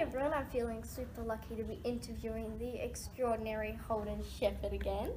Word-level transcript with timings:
Everyone, 0.00 0.32
I'm 0.32 0.46
feeling 0.46 0.82
super 0.82 1.20
lucky 1.20 1.54
to 1.56 1.62
be 1.62 1.78
interviewing 1.84 2.56
the 2.58 2.82
extraordinary 2.82 3.78
Holden 3.86 4.22
Sheppard 4.38 4.72
again. 4.72 5.10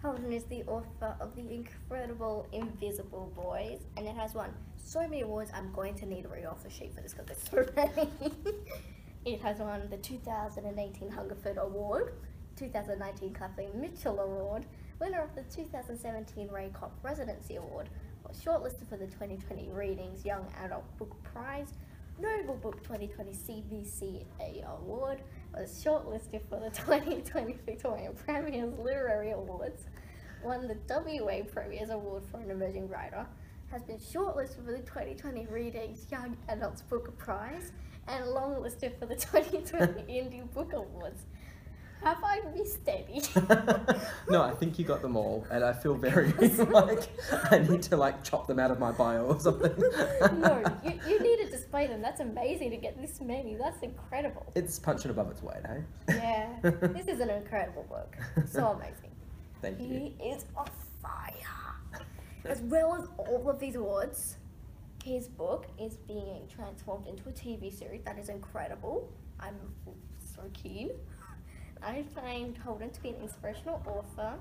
Holden 0.00 0.32
is 0.32 0.44
the 0.44 0.62
author 0.62 1.16
of 1.18 1.34
the 1.34 1.52
incredible 1.52 2.46
Invisible 2.52 3.32
Boys, 3.34 3.80
and 3.96 4.06
it 4.06 4.14
has 4.14 4.34
won 4.34 4.54
so 4.76 5.00
many 5.00 5.22
awards. 5.22 5.50
I'm 5.52 5.72
going 5.72 5.96
to 5.96 6.06
need 6.06 6.24
a 6.24 6.28
re-author 6.28 6.70
sheet 6.70 6.94
for 6.94 7.00
this 7.00 7.14
because 7.14 7.26
there's 7.50 7.66
so 7.66 7.72
many. 7.76 8.08
it 9.24 9.40
has 9.40 9.58
won 9.58 9.88
the 9.90 9.96
2018 9.96 11.10
Hungerford 11.10 11.58
Award, 11.60 12.12
2019 12.54 13.34
Kathleen 13.34 13.70
Mitchell 13.74 14.20
Award, 14.20 14.66
winner 15.00 15.20
of 15.20 15.34
the 15.34 15.42
2017 15.52 16.46
Ray 16.46 16.70
Koppe 16.72 16.92
Residency 17.02 17.56
Award, 17.56 17.88
shortlisted 18.32 18.88
for 18.88 18.98
the 18.98 19.06
2020 19.06 19.68
Readings 19.72 20.24
Young 20.24 20.46
Adult 20.64 20.84
Book 20.96 21.16
Prize, 21.24 21.72
Noble 22.20 22.56
Book 22.56 22.82
2020 22.82 23.30
CBCA 23.30 24.64
Award, 24.66 25.22
was 25.54 25.82
shortlisted 25.84 26.40
for 26.48 26.58
the 26.58 26.70
2020 26.74 27.56
Victorian 27.64 28.12
Premiers 28.14 28.76
Literary 28.78 29.30
Awards, 29.30 29.84
won 30.42 30.66
the 30.66 30.76
WA 30.88 31.42
Premiers 31.52 31.90
Award 31.90 32.24
for 32.30 32.40
an 32.40 32.50
Emerging 32.50 32.88
Writer, 32.88 33.26
has 33.70 33.82
been 33.82 33.98
shortlisted 33.98 34.64
for 34.64 34.72
the 34.72 34.78
2020 34.78 35.46
Readings 35.46 36.06
Young 36.10 36.36
Adults 36.48 36.82
Book 36.82 37.16
Prize, 37.18 37.72
and 38.08 38.24
longlisted 38.24 38.98
for 38.98 39.06
the 39.06 39.14
2020 39.16 40.02
Indie 40.12 40.52
Book 40.52 40.72
Awards. 40.72 41.26
Have 42.02 42.18
I 42.22 42.40
missed 42.56 42.88
any? 42.88 43.20
no, 44.30 44.42
I 44.42 44.52
think 44.52 44.78
you 44.78 44.84
got 44.84 45.02
them 45.02 45.16
all, 45.16 45.44
and 45.50 45.64
I 45.64 45.72
feel 45.72 45.94
very 45.94 46.32
like 46.70 47.08
I 47.50 47.58
need 47.58 47.82
to 47.82 47.96
like 47.96 48.22
chop 48.22 48.46
them 48.46 48.60
out 48.60 48.70
of 48.70 48.78
my 48.78 48.92
bio 48.92 49.24
or 49.24 49.40
something. 49.40 49.72
no, 50.38 50.62
you, 50.84 50.92
you 51.08 51.20
need 51.20 51.37
display 51.68 51.86
them. 51.86 52.00
That's 52.00 52.20
amazing 52.20 52.70
to 52.70 52.76
get 52.76 53.00
this 53.00 53.20
many. 53.20 53.54
That's 53.54 53.82
incredible. 53.82 54.50
It's 54.54 54.78
punching 54.78 55.10
above 55.10 55.30
its 55.30 55.42
weight, 55.42 55.58
eh? 55.64 55.80
Yeah, 56.08 56.48
this 56.62 57.08
is 57.08 57.20
an 57.20 57.30
incredible 57.30 57.84
book. 57.88 58.16
So 58.50 58.68
amazing. 58.68 59.10
Thank 59.60 59.80
you. 59.80 59.86
He 59.86 60.30
is 60.30 60.46
a 60.56 60.64
fire. 61.02 62.00
As 62.44 62.60
well 62.62 62.94
as 62.94 63.08
all 63.18 63.50
of 63.50 63.58
these 63.58 63.74
awards, 63.76 64.36
his 65.04 65.28
book 65.28 65.66
is 65.78 65.96
being 65.96 66.48
transformed 66.54 67.06
into 67.06 67.28
a 67.28 67.32
TV 67.32 67.76
series 67.76 68.02
that 68.04 68.18
is 68.18 68.30
incredible. 68.30 69.12
I'm 69.38 69.56
so 70.18 70.42
keen. 70.54 70.90
I 71.82 72.04
find 72.14 72.56
Holden 72.56 72.90
to 72.90 73.02
be 73.02 73.10
an 73.10 73.16
inspirational 73.22 73.82
author 73.86 74.34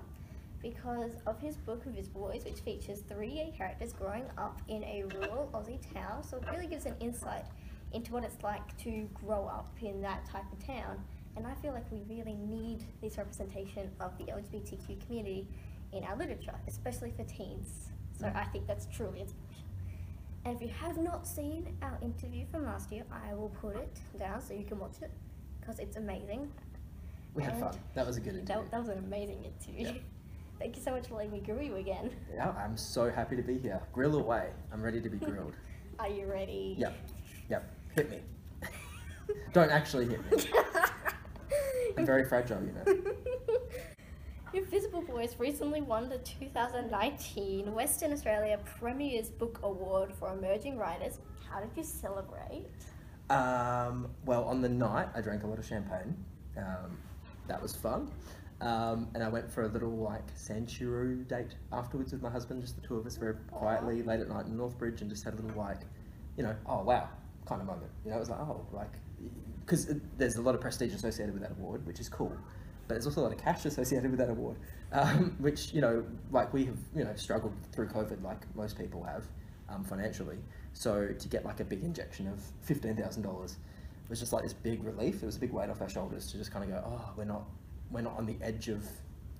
because 0.61 1.11
of 1.25 1.39
his 1.39 1.57
book 1.57 1.85
of 1.85 1.93
his 1.93 2.07
boys, 2.07 2.43
which 2.45 2.59
features 2.59 3.01
three 3.07 3.35
gay 3.35 3.53
characters 3.55 3.93
growing 3.93 4.25
up 4.37 4.61
in 4.67 4.83
a 4.83 5.03
rural 5.15 5.49
Aussie 5.53 5.79
town. 5.93 6.23
So 6.23 6.37
it 6.37 6.43
really 6.51 6.67
gives 6.67 6.85
an 6.85 6.95
insight 6.99 7.45
into 7.93 8.13
what 8.13 8.23
it's 8.23 8.41
like 8.43 8.77
to 8.83 9.07
grow 9.13 9.45
up 9.45 9.69
in 9.81 10.01
that 10.01 10.25
type 10.25 10.51
of 10.51 10.65
town. 10.65 11.03
And 11.35 11.45
I 11.45 11.53
feel 11.55 11.71
like 11.71 11.89
we 11.91 12.01
really 12.09 12.35
need 12.35 12.83
this 13.01 13.17
representation 13.17 13.89
of 13.99 14.17
the 14.17 14.25
LGBTQ 14.25 15.05
community 15.05 15.47
in 15.93 16.03
our 16.03 16.17
literature, 16.17 16.55
especially 16.67 17.13
for 17.15 17.23
teens. 17.23 17.89
So 18.19 18.25
mm. 18.25 18.35
I 18.35 18.45
think 18.45 18.67
that's 18.67 18.87
truly 18.87 19.21
inspirational. 19.21 19.57
And 20.45 20.55
if 20.55 20.61
you 20.61 20.69
have 20.69 20.97
not 20.97 21.27
seen 21.27 21.77
our 21.81 21.97
interview 22.01 22.45
from 22.51 22.65
last 22.65 22.91
year, 22.91 23.03
I 23.11 23.33
will 23.33 23.49
put 23.49 23.75
it 23.75 23.99
down 24.17 24.41
so 24.41 24.53
you 24.53 24.63
can 24.63 24.79
watch 24.79 24.95
it 25.01 25.11
because 25.59 25.79
it's 25.79 25.97
amazing. 25.97 26.51
We 27.33 27.43
had 27.43 27.53
And 27.53 27.61
fun. 27.61 27.75
That 27.93 28.07
was 28.07 28.17
a 28.17 28.19
good 28.19 28.33
interview. 28.33 28.55
That, 28.55 28.71
that 28.71 28.79
was 28.79 28.89
an 28.89 28.99
amazing 28.99 29.43
interview. 29.43 29.93
Yeah. 29.93 30.01
Thank 30.59 30.75
you 30.75 30.81
so 30.81 30.91
much 30.91 31.07
for 31.07 31.15
letting 31.15 31.31
me 31.31 31.39
grill 31.39 31.61
you 31.61 31.75
again. 31.75 32.11
Yeah, 32.33 32.49
I'm 32.51 32.77
so 32.77 33.09
happy 33.09 33.35
to 33.35 33.43
be 33.43 33.57
here. 33.57 33.79
Grill 33.93 34.15
away. 34.17 34.49
I'm 34.73 34.81
ready 34.81 34.99
to 35.01 35.09
be 35.09 35.17
grilled. 35.17 35.53
Are 35.99 36.09
you 36.09 36.25
ready? 36.25 36.75
Yep. 36.77 36.95
Yep. 37.49 37.73
Hit 37.95 38.09
me. 38.09 38.19
Don't 39.53 39.71
actually 39.71 40.07
hit 40.07 40.19
me. 40.31 40.43
I'm 41.97 42.05
very 42.05 42.25
fragile, 42.25 42.61
you 42.61 42.73
know. 42.73 43.13
Invisible 44.53 45.01
Boys 45.01 45.35
recently 45.37 45.81
won 45.81 46.09
the 46.09 46.17
2019 46.19 47.73
Western 47.73 48.13
Australia 48.13 48.59
Premier's 48.79 49.29
Book 49.29 49.59
Award 49.63 50.13
for 50.13 50.31
Emerging 50.31 50.77
Writers. 50.77 51.19
How 51.49 51.59
did 51.59 51.69
you 51.75 51.83
celebrate? 51.83 52.65
Um, 53.29 54.07
well, 54.25 54.45
on 54.45 54.61
the 54.61 54.69
night, 54.69 55.09
I 55.13 55.21
drank 55.21 55.43
a 55.43 55.47
lot 55.47 55.59
of 55.59 55.65
champagne. 55.65 56.15
Um, 56.57 56.97
that 57.47 57.61
was 57.61 57.75
fun. 57.75 58.11
Um, 58.59 59.07
and 59.13 59.23
I 59.23 59.29
went 59.29 59.51
for 59.51 59.63
a 59.63 59.67
little 59.67 59.95
like 59.95 60.23
San 60.35 60.65
Churro 60.65 61.27
date 61.27 61.55
afterwards 61.71 62.11
with 62.11 62.21
my 62.21 62.29
husband, 62.29 62.61
just 62.61 62.81
the 62.81 62.87
two 62.87 62.95
of 62.95 63.05
us, 63.05 63.15
very 63.15 63.35
quietly, 63.51 64.01
late 64.01 64.19
at 64.19 64.29
night 64.29 64.47
in 64.47 64.57
Northbridge, 64.57 65.01
and 65.01 65.09
just 65.09 65.23
had 65.23 65.33
a 65.33 65.35
little 65.37 65.57
like, 65.57 65.81
you 66.37 66.43
know, 66.43 66.55
oh 66.65 66.83
wow, 66.83 67.07
kind 67.45 67.61
of 67.61 67.67
moment. 67.67 67.91
You 68.03 68.11
know, 68.11 68.17
it 68.17 68.19
was 68.19 68.29
like, 68.29 68.39
oh, 68.39 68.65
like, 68.73 68.91
because 69.61 69.93
there's 70.17 70.37
a 70.37 70.41
lot 70.41 70.55
of 70.55 70.61
prestige 70.61 70.93
associated 70.93 71.33
with 71.33 71.43
that 71.43 71.51
award, 71.51 71.85
which 71.85 71.99
is 71.99 72.09
cool. 72.09 72.35
But 72.87 72.95
there's 72.95 73.05
also 73.05 73.21
a 73.21 73.23
lot 73.23 73.33
of 73.33 73.37
cash 73.37 73.65
associated 73.65 74.09
with 74.09 74.19
that 74.19 74.29
award, 74.29 74.57
um, 74.91 75.35
which 75.39 75.73
you 75.73 75.81
know, 75.81 76.03
like 76.31 76.51
we 76.53 76.65
have, 76.65 76.77
you 76.95 77.03
know, 77.03 77.13
struggled 77.15 77.53
through 77.71 77.89
COVID, 77.89 78.23
like 78.23 78.43
most 78.55 78.77
people 78.77 79.03
have, 79.03 79.25
um, 79.69 79.83
financially. 79.83 80.37
So 80.73 81.07
to 81.07 81.27
get 81.27 81.45
like 81.45 81.59
a 81.59 81.65
big 81.65 81.83
injection 81.83 82.27
of 82.27 82.41
fifteen 82.61 82.95
thousand 82.95 83.21
dollars 83.21 83.57
was 84.09 84.19
just 84.19 84.33
like 84.33 84.43
this 84.43 84.53
big 84.53 84.83
relief. 84.83 85.21
It 85.21 85.25
was 85.25 85.37
a 85.37 85.39
big 85.39 85.51
weight 85.51 85.69
off 85.69 85.81
our 85.81 85.89
shoulders 85.89 86.31
to 86.31 86.37
just 86.37 86.51
kind 86.51 86.63
of 86.63 86.71
go, 86.71 86.83
oh, 86.85 87.13
we're 87.17 87.25
not, 87.25 87.43
we're 87.91 88.01
not 88.01 88.17
on 88.17 88.25
the 88.25 88.37
edge 88.41 88.67
of 88.67 88.85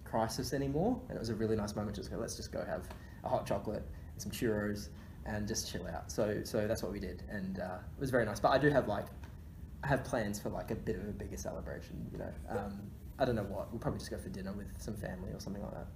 crisis 0.06 0.53
anymore. 0.53 1.00
And 1.09 1.18
it 1.18 1.19
was 1.19 1.30
a 1.30 1.35
really 1.35 1.56
nice 1.56 1.75
moment 1.75 1.96
to 1.96 2.02
just 2.02 2.12
go, 2.12 2.18
let's 2.18 2.35
just 2.35 2.52
go 2.52 2.63
have 2.66 2.88
a 3.24 3.30
hot 3.30 3.46
chocolate 3.46 3.84
and 4.13 4.22
some 4.22 4.31
churros 4.31 4.90
and 5.28 5.47
just 5.47 5.69
chill 5.69 5.85
out. 5.88 6.12
So, 6.12 6.41
so 6.44 6.68
that's 6.68 6.81
what 6.81 6.91
we 6.91 7.00
did, 7.00 7.24
and 7.30 7.59
uh, 7.59 7.78
it 7.96 8.00
was 8.00 8.09
very 8.09 8.25
nice. 8.25 8.40
But 8.40 8.50
I 8.50 8.58
do 8.58 8.69
have 8.69 8.88
like, 8.88 9.06
I 9.84 9.88
have 9.88 10.03
plans 10.03 10.40
for 10.40 10.50
like 10.50 10.72
a 10.72 10.75
bit 10.75 10.96
of 10.96 11.03
a 11.08 11.12
bigger 11.12 11.38
celebration. 11.38 12.08
You 12.12 12.19
know, 12.19 12.34
um, 12.50 12.80
I 13.19 13.25
don't 13.25 13.35
know 13.35 13.44
what. 13.44 13.72
We'll 13.72 13.80
probably 13.80 14.00
just 14.00 14.09
go 14.09 14.18
for 14.18 14.30
dinner 14.30 14.53
with 14.53 14.68
some 14.79 14.96
family 14.96 15.31
or 15.31 15.40
something 15.40 15.62
like 15.62 15.74
that. 15.74 15.88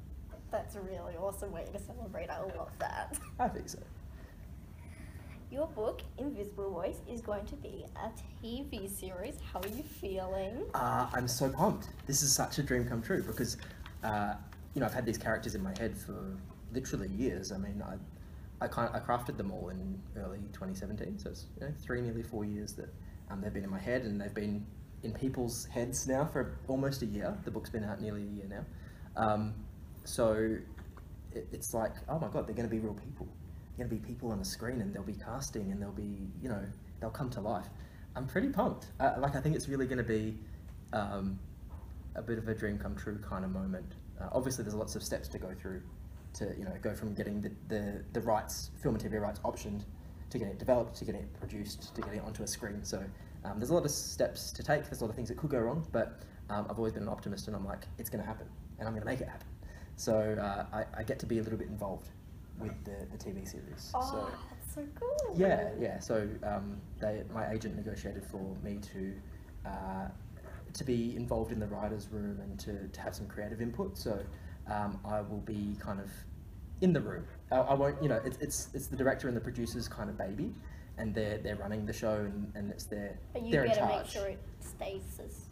That's 0.52 0.76
a 0.76 0.82
really 0.82 1.16
awesome 1.16 1.52
way 1.54 1.66
to 1.72 1.80
celebrate. 1.80 2.30
I 2.30 2.42
love 2.42 2.72
that. 2.80 3.18
I 3.40 3.48
think 3.48 3.70
so. 3.70 3.80
Your 5.52 5.68
book, 5.68 6.02
Invisible 6.18 6.72
Boys, 6.72 7.02
is 7.10 7.20
going 7.20 7.46
to 7.48 7.58
be 7.58 7.86
a 7.98 8.10
TV 8.42 8.90
series. 8.90 9.36
How 9.52 9.60
are 9.60 9.68
you 9.68 9.84
feeling? 9.84 10.64
Uh, 10.74 11.10
I'm 11.14 11.28
so 11.28 11.50
pumped. 11.50 11.90
This 12.08 12.24
is 12.24 12.34
such 12.34 12.58
a 12.58 12.64
dream 12.64 12.86
come 12.86 13.02
true 13.02 13.22
because, 13.22 13.58
uh, 14.02 14.36
you 14.74 14.80
know, 14.80 14.86
I've 14.86 14.94
had 14.94 15.06
these 15.06 15.18
characters 15.18 15.54
in 15.54 15.62
my 15.62 15.78
head 15.78 15.98
for 15.98 16.38
literally 16.72 17.10
years. 17.10 17.52
I 17.52 17.58
mean, 17.58 17.84
I, 17.86 17.96
I, 18.64 18.70
kind 18.70 18.92
I 18.94 19.00
crafted 19.00 19.36
them 19.36 19.52
all 19.52 19.68
in 19.68 20.02
early 20.16 20.38
2017, 20.54 21.20
so 21.20 21.32
it's 21.32 21.48
you 21.60 21.68
know, 21.68 21.74
three, 21.82 22.00
nearly 22.00 22.24
four 22.24 22.46
years 22.46 22.72
that 22.74 22.88
um, 23.30 23.42
they've 23.42 23.54
been 23.54 23.66
in 23.66 23.70
my 23.70 23.80
head, 23.80 24.04
and 24.04 24.22
they've 24.22 24.34
been 24.34 24.66
in 25.04 25.12
people's 25.12 25.66
heads 25.66 26.08
now 26.08 26.24
for 26.24 26.60
almost 26.70 27.02
a 27.02 27.08
year. 27.08 27.38
The 27.44 27.52
book's 27.52 27.70
been 27.70 27.84
out 27.84 28.00
nearly 28.00 28.22
a 28.22 28.32
year 28.32 28.46
now. 28.48 28.66
Um, 29.18 29.54
so 30.06 30.56
it, 31.34 31.50
it's 31.52 31.74
like, 31.74 31.92
oh 32.08 32.20
my 32.20 32.30
god, 32.30 32.48
they're 32.48 32.56
going 32.56 32.70
to 32.70 32.74
be 32.74 32.80
real 32.80 32.94
people. 32.94 33.28
Going 33.78 33.90
to 33.90 33.96
be 33.96 34.02
people 34.02 34.32
on 34.32 34.40
the 34.40 34.46
screen, 34.46 34.82
and 34.82 34.94
they'll 34.94 35.02
be 35.02 35.14
casting, 35.14 35.72
and 35.72 35.82
they'll 35.82 35.92
be, 35.92 36.30
you 36.42 36.50
know, 36.50 36.62
they'll 37.00 37.10
come 37.10 37.30
to 37.32 37.42
life. 37.42 37.68
I'm 38.16 38.28
pretty 38.28 38.50
pumped. 38.50 38.88
Uh, 39.00 39.14
like, 39.18 39.36
I 39.36 39.42
think 39.42 39.56
it's 39.56 39.70
really 39.70 39.86
going 39.86 39.98
to 39.98 40.04
be 40.04 40.38
um, 40.94 41.40
a 42.16 42.22
bit 42.22 42.38
of 42.38 42.48
a 42.48 42.54
dream 42.54 42.78
come 42.78 42.96
true 42.96 43.18
kind 43.18 43.46
of 43.46 43.52
moment. 43.52 43.94
Uh, 44.20 44.28
obviously, 44.34 44.64
there's 44.64 44.76
lots 44.76 44.96
of 44.96 45.04
steps 45.04 45.28
to 45.30 45.40
go 45.40 45.54
through 45.60 45.82
to, 46.34 46.54
you 46.58 46.66
know, 46.66 46.74
go 46.82 46.94
from 46.94 47.14
getting 47.14 47.42
the, 47.42 47.52
the, 47.70 48.04
the 48.14 48.22
rights, 48.22 48.72
film 48.82 48.96
and 48.96 49.04
TV 49.04 49.20
rights 49.20 49.40
optioned, 49.46 49.84
to 50.30 50.38
getting 50.38 50.54
it 50.54 50.60
developed, 50.60 50.96
to 50.98 51.06
getting 51.06 51.22
it 51.22 51.34
produced, 51.40 51.96
to 51.96 52.02
getting 52.02 52.20
it 52.20 52.26
onto 52.26 52.44
a 52.44 52.48
screen. 52.48 52.84
So 52.84 53.04
um, 53.44 53.58
there's 53.58 53.70
a 53.70 53.74
lot 53.74 53.86
of 53.86 53.92
steps 53.92 54.52
to 54.52 54.64
take. 54.64 54.84
There's 54.84 55.02
a 55.02 55.06
lot 55.06 55.10
of 55.10 55.16
things 55.16 55.30
that 55.30 55.38
could 55.38 55.50
go 55.50 55.60
wrong, 55.60 55.86
but 55.92 56.22
um, 56.50 56.68
I've 56.70 56.78
always 56.78 56.94
been 56.94 57.04
an 57.04 57.10
optimist, 57.10 57.48
and 57.48 57.56
I'm 57.56 57.66
like, 57.66 57.86
it's 57.98 58.10
going 58.10 58.22
to 58.22 58.28
happen, 58.28 58.48
and 58.80 58.88
I'm 58.88 58.94
going 58.94 59.04
to 59.04 59.10
make 59.10 59.22
it 59.22 59.28
happen. 59.28 59.48
So 59.96 60.38
uh, 60.40 60.66
I, 60.76 61.00
I 61.00 61.04
get 61.04 61.20
to 61.20 61.26
be 61.26 61.40
a 61.40 61.44
little 61.44 61.60
bit 61.60 61.68
involved 61.68 62.10
with 62.62 62.84
the, 62.86 63.08
the 63.12 63.18
TV 63.18 63.48
series. 63.48 63.92
Oh, 63.94 64.02
so, 64.02 64.32
that's 64.50 64.76
so 64.76 64.84
cool. 65.00 65.36
yeah, 65.36 65.70
yeah. 65.80 66.00
So 66.00 66.28
um, 66.44 66.80
they, 67.00 67.24
my 67.34 67.52
agent 67.52 67.76
negotiated 67.76 68.24
for 68.26 68.56
me 68.64 68.80
to 68.94 69.14
uh, 69.66 70.08
to 70.74 70.84
be 70.84 71.16
involved 71.16 71.52
in 71.52 71.60
the 71.60 71.68
writers' 71.68 72.08
room 72.12 72.40
and 72.42 72.60
to, 72.60 72.88
to 72.88 73.02
have 73.02 73.14
some 73.14 73.28
creative 73.28 73.62
input. 73.62 73.98
So 73.98 74.20
um, 74.72 75.00
I 75.04 75.22
will 75.22 75.44
be 75.46 75.76
kind 75.80 76.00
of 76.00 76.10
in 76.82 76.94
the 76.94 77.02
room. 77.02 77.26
I, 77.52 77.58
I 77.58 77.74
won't, 77.74 78.02
you 78.02 78.10
know, 78.10 78.22
it's, 78.24 78.38
it's 78.38 78.70
it's 78.74 78.88
the 78.88 78.96
director 78.96 79.28
and 79.28 79.36
the 79.36 79.42
producer's 79.42 79.88
kind 79.88 80.10
of 80.10 80.18
baby, 80.18 80.54
and 80.98 81.14
they're 81.14 81.38
they're 81.38 81.56
running 81.56 81.86
the 81.86 81.94
show 81.94 82.14
and, 82.14 82.52
and 82.56 82.72
it's 82.72 82.86
their 82.86 83.18
But 83.34 83.44
you 83.44 83.52
they're 83.52 83.66
in 83.66 83.72
better 83.72 83.86
make 83.86 84.08
sure 84.08 84.28
it 84.28 84.40
stays 84.60 85.20
as 85.24 85.46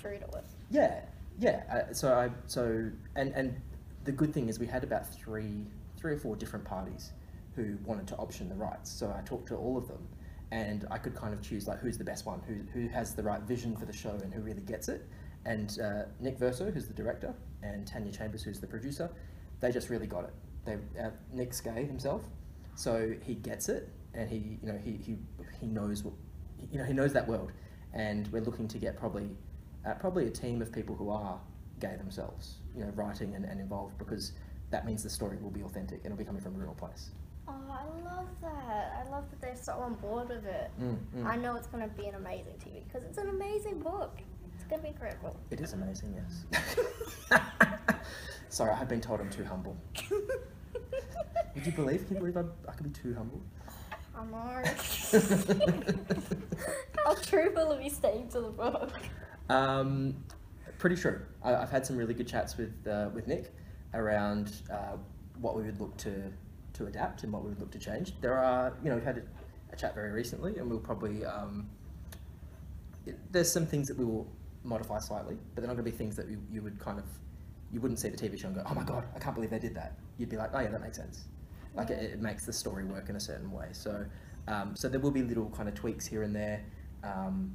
true 0.00 0.18
to 0.18 0.38
it. 0.38 0.44
Yeah, 0.70 1.00
yeah. 1.38 1.62
Uh, 1.70 1.92
so 1.92 2.14
I 2.14 2.30
so 2.46 2.90
and 3.16 3.32
and 3.34 3.60
the 4.04 4.12
good 4.12 4.32
thing 4.32 4.48
is 4.48 4.58
we 4.58 4.66
had 4.66 4.84
about 4.84 5.12
three 5.12 5.66
three 6.04 6.12
or 6.12 6.18
four 6.18 6.36
different 6.36 6.66
parties 6.66 7.12
who 7.56 7.78
wanted 7.86 8.06
to 8.06 8.14
option 8.16 8.46
the 8.46 8.54
rights. 8.54 8.90
So 8.90 9.06
I 9.16 9.22
talked 9.22 9.48
to 9.48 9.56
all 9.56 9.78
of 9.78 9.88
them, 9.88 10.06
and 10.50 10.86
I 10.90 10.98
could 10.98 11.14
kind 11.14 11.32
of 11.32 11.40
choose 11.40 11.66
like 11.66 11.78
who's 11.78 11.96
the 11.96 12.04
best 12.04 12.26
one, 12.26 12.42
who 12.46 12.56
who 12.74 12.88
has 12.88 13.14
the 13.14 13.22
right 13.22 13.40
vision 13.40 13.74
for 13.74 13.86
the 13.86 13.92
show 13.92 14.10
and 14.22 14.30
who 14.30 14.42
really 14.42 14.60
gets 14.60 14.90
it. 14.90 15.08
And 15.46 15.78
uh, 15.82 16.02
Nick 16.20 16.38
Verso, 16.38 16.70
who's 16.70 16.86
the 16.86 16.92
director, 16.92 17.32
and 17.62 17.86
Tania 17.86 18.12
Chambers, 18.12 18.42
who's 18.42 18.60
the 18.60 18.66
producer, 18.66 19.10
they 19.60 19.72
just 19.72 19.88
really 19.88 20.06
got 20.06 20.24
it. 20.24 20.34
They 20.66 20.74
uh, 21.02 21.08
Nick's 21.32 21.62
gay 21.62 21.86
himself, 21.86 22.20
so 22.74 23.14
he 23.22 23.34
gets 23.36 23.70
it, 23.70 23.88
and 24.12 24.28
he 24.28 24.58
you 24.60 24.68
know 24.70 24.78
he 24.84 24.92
he 25.06 25.16
he 25.58 25.66
knows 25.66 26.04
what 26.04 26.12
you 26.70 26.76
know 26.76 26.84
he 26.84 26.92
knows 26.92 27.14
that 27.14 27.26
world 27.26 27.50
and 27.94 28.28
we're 28.32 28.42
looking 28.42 28.68
to 28.68 28.78
get 28.78 28.98
probably 28.98 29.30
uh, 29.86 29.94
probably 29.94 30.26
a 30.26 30.30
team 30.30 30.60
of 30.60 30.70
people 30.70 30.94
who 30.94 31.08
are 31.08 31.40
gay 31.80 31.96
themselves, 31.96 32.56
you 32.74 32.82
know, 32.84 32.90
writing 32.94 33.34
and, 33.34 33.44
and 33.44 33.60
involved 33.60 33.98
because 33.98 34.32
that 34.70 34.86
means 34.86 35.02
the 35.02 35.10
story 35.10 35.38
will 35.40 35.50
be 35.50 35.62
authentic 35.62 35.98
and 35.98 36.06
it'll 36.06 36.18
be 36.18 36.24
coming 36.24 36.42
from 36.42 36.54
a 36.56 36.58
real 36.58 36.74
place. 36.74 37.10
Oh, 37.46 37.52
I 37.70 37.84
love 38.04 38.28
that. 38.40 39.04
I 39.04 39.10
love 39.10 39.24
that 39.30 39.40
they're 39.40 39.56
so 39.56 39.74
on 39.74 39.94
board 39.94 40.28
with 40.28 40.46
it. 40.46 40.70
Mm, 40.80 40.96
mm. 41.16 41.26
I 41.26 41.36
know 41.36 41.56
it's 41.56 41.66
going 41.66 41.88
to 41.88 41.94
be 41.94 42.06
an 42.06 42.14
amazing 42.14 42.54
TV 42.54 42.82
because 42.84 43.06
it's 43.08 43.18
an 43.18 43.28
amazing 43.28 43.80
book. 43.80 44.18
It's 44.54 44.64
going 44.64 44.80
to 44.80 44.84
be 44.84 44.88
incredible. 44.88 45.36
It 45.50 45.60
is 45.60 45.74
amazing, 45.74 46.14
yes. 46.16 47.40
Sorry, 48.48 48.72
I've 48.72 48.88
been 48.88 49.00
told 49.00 49.20
I'm 49.20 49.30
too 49.30 49.44
humble. 49.44 49.76
Would 51.54 51.66
you 51.66 51.72
believe? 51.72 52.06
Can 52.06 52.16
you 52.16 52.20
believe 52.20 52.36
I, 52.36 52.44
I 52.68 52.72
could 52.72 52.84
be 52.84 52.90
too 52.90 53.14
humble? 53.14 53.42
I'm 54.16 54.30
know. 54.30 54.36
How 57.04 57.14
true 57.16 57.52
will 57.54 57.72
it 57.72 57.80
be 57.80 57.88
staying 57.88 58.28
to 58.28 58.40
the 58.40 58.48
book? 58.48 58.92
Um, 59.48 60.14
pretty 60.78 60.96
true. 60.96 61.20
I, 61.42 61.54
I've 61.54 61.70
had 61.70 61.84
some 61.84 61.96
really 61.96 62.14
good 62.14 62.28
chats 62.28 62.56
with 62.56 62.72
uh, 62.86 63.10
with 63.12 63.26
Nick 63.26 63.52
around 63.94 64.52
uh, 64.70 64.96
what 65.40 65.56
we 65.56 65.62
would 65.62 65.80
look 65.80 65.96
to 65.98 66.32
to 66.74 66.86
adapt 66.86 67.22
and 67.22 67.32
what 67.32 67.42
we 67.44 67.50
would 67.50 67.60
look 67.60 67.70
to 67.70 67.78
change. 67.78 68.14
There 68.20 68.36
are, 68.36 68.72
you 68.82 68.90
know, 68.90 68.96
we've 68.96 69.04
had 69.04 69.18
a, 69.18 69.22
a 69.72 69.76
chat 69.76 69.94
very 69.94 70.10
recently, 70.10 70.56
and 70.58 70.68
we'll 70.68 70.80
probably 70.80 71.24
um, 71.24 71.68
it- 73.06 73.18
there's 73.32 73.50
some 73.50 73.66
things 73.66 73.86
that 73.88 73.96
we 73.96 74.04
will 74.04 74.26
modify 74.64 74.98
slightly, 74.98 75.36
but 75.54 75.60
they're 75.60 75.68
not 75.68 75.74
going 75.76 75.84
to 75.84 75.90
be 75.92 75.96
things 75.96 76.16
that 76.16 76.28
you, 76.28 76.38
you 76.50 76.62
would 76.62 76.78
kind 76.78 76.98
of 76.98 77.04
you 77.72 77.80
wouldn't 77.80 77.98
see 77.98 78.08
the 78.08 78.16
TV 78.16 78.38
show 78.38 78.46
and 78.48 78.56
go, 78.56 78.62
oh 78.68 78.74
my 78.74 78.84
god, 78.84 79.04
I 79.14 79.18
can't 79.18 79.34
believe 79.34 79.50
they 79.50 79.58
did 79.58 79.74
that. 79.74 79.94
You'd 80.18 80.28
be 80.28 80.36
like, 80.36 80.50
oh 80.54 80.60
yeah, 80.60 80.68
that 80.68 80.80
makes 80.80 80.96
sense. 80.96 81.24
Like 81.74 81.90
it, 81.90 82.02
it 82.12 82.20
makes 82.20 82.46
the 82.46 82.52
story 82.52 82.84
work 82.84 83.08
in 83.08 83.16
a 83.16 83.20
certain 83.20 83.50
way. 83.50 83.68
So, 83.72 84.04
um, 84.46 84.76
so 84.76 84.88
there 84.88 85.00
will 85.00 85.10
be 85.10 85.22
little 85.22 85.50
kind 85.50 85.68
of 85.68 85.74
tweaks 85.74 86.06
here 86.06 86.22
and 86.22 86.34
there. 86.34 86.64
Um, 87.02 87.54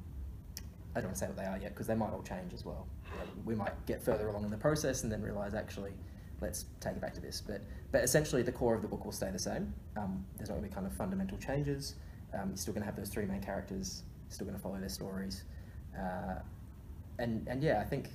I 0.95 0.99
don't 0.99 1.05
want 1.05 1.15
to 1.15 1.19
say 1.19 1.27
what 1.27 1.37
they 1.37 1.45
are 1.45 1.57
yet 1.57 1.69
because 1.73 1.87
they 1.87 1.95
might 1.95 2.09
all 2.11 2.21
change 2.23 2.53
as 2.53 2.65
well. 2.65 2.87
We 3.45 3.55
might 3.55 3.85
get 3.85 4.01
further 4.03 4.27
along 4.27 4.43
in 4.43 4.51
the 4.51 4.57
process 4.57 5.03
and 5.03 5.11
then 5.11 5.21
realize 5.21 5.53
actually, 5.53 5.91
let's 6.41 6.65
take 6.79 6.93
it 6.93 7.01
back 7.01 7.13
to 7.15 7.21
this. 7.21 7.41
But 7.41 7.61
but 7.91 8.03
essentially, 8.03 8.41
the 8.41 8.51
core 8.51 8.75
of 8.75 8.81
the 8.81 8.87
book 8.87 9.05
will 9.05 9.11
stay 9.11 9.31
the 9.31 9.39
same. 9.39 9.73
Um, 9.97 10.25
there's 10.37 10.49
not 10.49 10.55
going 10.55 10.63
to 10.63 10.69
be 10.69 10.75
kind 10.75 10.87
of 10.87 10.93
fundamental 10.93 11.37
changes. 11.37 11.95
Um, 12.33 12.49
you're 12.49 12.57
still 12.57 12.73
going 12.73 12.81
to 12.81 12.85
have 12.85 12.95
those 12.95 13.09
three 13.09 13.25
main 13.25 13.41
characters. 13.41 14.03
Still 14.29 14.45
going 14.45 14.57
to 14.57 14.61
follow 14.61 14.79
their 14.79 14.89
stories. 14.89 15.43
Uh, 15.97 16.35
and 17.17 17.47
and 17.47 17.63
yeah, 17.63 17.79
I 17.81 17.83
think 17.85 18.09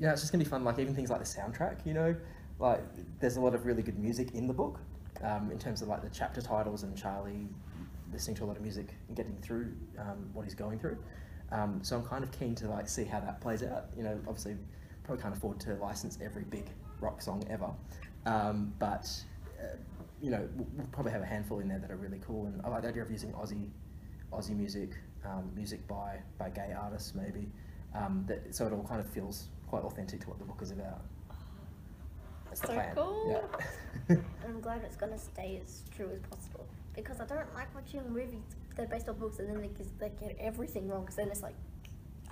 know 0.00 0.10
it's 0.10 0.20
just 0.20 0.32
gonna 0.32 0.44
be 0.44 0.50
fun. 0.50 0.64
Like 0.64 0.78
even 0.78 0.94
things 0.94 1.10
like 1.10 1.20
the 1.20 1.26
soundtrack, 1.26 1.86
you 1.86 1.94
know, 1.94 2.14
like 2.58 2.82
there's 3.20 3.36
a 3.36 3.40
lot 3.40 3.54
of 3.54 3.66
really 3.66 3.82
good 3.82 3.98
music 3.98 4.34
in 4.34 4.46
the 4.46 4.52
book, 4.52 4.80
um, 5.22 5.50
in 5.50 5.58
terms 5.58 5.82
of 5.82 5.88
like 5.88 6.02
the 6.02 6.10
chapter 6.10 6.40
titles 6.40 6.82
and 6.82 6.96
Charlie 6.96 7.48
listening 8.12 8.36
to 8.36 8.44
a 8.44 8.46
lot 8.46 8.56
of 8.56 8.62
music 8.62 8.94
and 9.08 9.16
getting 9.16 9.36
through 9.42 9.72
um, 9.98 10.30
what 10.32 10.44
he's 10.44 10.54
going 10.54 10.78
through. 10.78 10.96
Um, 11.50 11.80
so 11.82 11.96
I'm 11.96 12.04
kind 12.04 12.22
of 12.22 12.30
keen 12.32 12.54
to 12.56 12.68
like 12.68 12.88
see 12.88 13.04
how 13.04 13.20
that 13.20 13.40
plays 13.40 13.62
out. 13.62 13.86
You 13.96 14.02
know, 14.02 14.20
obviously 14.28 14.56
probably 15.04 15.22
can't 15.22 15.36
afford 15.36 15.60
to 15.60 15.74
license 15.74 16.18
every 16.22 16.44
big 16.44 16.66
rock 17.04 17.20
song 17.22 17.44
ever, 17.50 17.70
um, 18.26 18.72
but 18.78 19.06
uh, 19.60 19.76
you 20.22 20.30
know 20.30 20.48
we'll, 20.56 20.66
we'll 20.76 20.86
probably 20.88 21.12
have 21.12 21.22
a 21.22 21.26
handful 21.26 21.60
in 21.60 21.68
there 21.68 21.78
that 21.78 21.90
are 21.90 21.96
really 21.96 22.20
cool. 22.26 22.46
And 22.46 22.60
I 22.64 22.68
like 22.68 22.82
the 22.82 22.88
idea 22.88 23.02
of 23.02 23.10
using 23.10 23.32
Aussie 23.32 23.68
Aussie 24.32 24.56
music, 24.56 24.90
um, 25.24 25.50
music 25.54 25.86
by 25.86 26.18
by 26.38 26.48
gay 26.50 26.74
artists 26.76 27.14
maybe. 27.14 27.46
Um, 27.94 28.24
that, 28.26 28.54
so 28.54 28.66
it 28.66 28.72
all 28.72 28.82
kind 28.88 29.00
of 29.00 29.08
feels 29.08 29.48
quite 29.68 29.84
authentic 29.84 30.20
to 30.22 30.28
what 30.28 30.38
the 30.40 30.44
book 30.44 30.58
is 30.62 30.72
about. 30.72 31.02
That's 32.46 32.60
the 32.60 32.66
So 32.68 32.72
plan. 32.72 32.94
cool. 32.96 33.42
Yeah. 34.08 34.16
I'm 34.44 34.60
glad 34.60 34.82
it's 34.84 34.96
going 34.96 35.12
to 35.12 35.18
stay 35.18 35.60
as 35.62 35.82
true 35.94 36.10
as 36.12 36.20
possible 36.22 36.66
because 36.96 37.20
I 37.20 37.24
don't 37.26 37.52
like 37.54 37.72
watching 37.74 38.02
movies 38.12 38.42
that 38.76 38.82
are 38.84 38.88
based 38.88 39.08
on 39.08 39.16
books 39.16 39.38
and 39.38 39.48
then 39.48 39.60
they, 39.60 39.68
get- 39.68 39.98
they 40.00 40.10
get 40.26 40.36
everything 40.40 40.88
wrong 40.88 41.02
because 41.02 41.16
then 41.16 41.28
it's 41.28 41.42
like, 41.42 41.54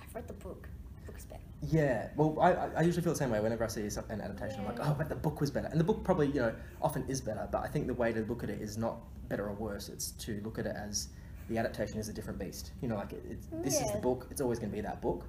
I've 0.01 0.13
read 0.13 0.27
the 0.27 0.33
book. 0.33 0.67
Book's 1.05 1.25
better. 1.25 1.41
Yeah, 1.71 2.09
well, 2.15 2.37
I, 2.41 2.53
I- 2.79 2.81
usually 2.81 3.03
feel 3.03 3.13
the 3.13 3.19
same 3.19 3.29
way 3.29 3.39
whenever 3.39 3.63
I 3.63 3.67
see 3.67 3.81
an 3.81 4.21
adaptation. 4.21 4.59
I'm 4.61 4.65
like, 4.65 4.79
oh, 4.81 4.95
but 4.97 5.09
the 5.09 5.15
book 5.15 5.39
was 5.39 5.49
better. 5.51 5.67
And 5.67 5.79
the 5.79 5.83
book 5.83 6.03
probably, 6.03 6.27
you 6.27 6.41
know, 6.41 6.53
often 6.81 7.05
is 7.07 7.21
better, 7.21 7.47
but 7.51 7.63
I 7.63 7.67
think 7.67 7.87
the 7.87 7.93
way 7.93 8.11
to 8.11 8.21
look 8.21 8.43
at 8.43 8.49
it 8.49 8.61
is 8.61 8.77
not 8.77 8.97
better 9.29 9.47
or 9.47 9.53
worse. 9.53 9.89
It's 9.89 10.11
to 10.11 10.41
look 10.43 10.59
at 10.59 10.65
it 10.65 10.75
as 10.75 11.07
the 11.49 11.57
adaptation 11.57 11.99
is 11.99 12.09
a 12.09 12.13
different 12.13 12.39
beast. 12.39 12.71
You 12.81 12.89
know, 12.89 12.95
like, 12.95 13.13
it, 13.13 13.23
it's, 13.29 13.47
this 13.63 13.81
is 13.81 13.91
the 13.91 13.99
book, 13.99 14.27
it's 14.31 14.41
always 14.41 14.59
going 14.59 14.71
to 14.71 14.75
be 14.75 14.81
that 14.81 15.01
book, 15.01 15.25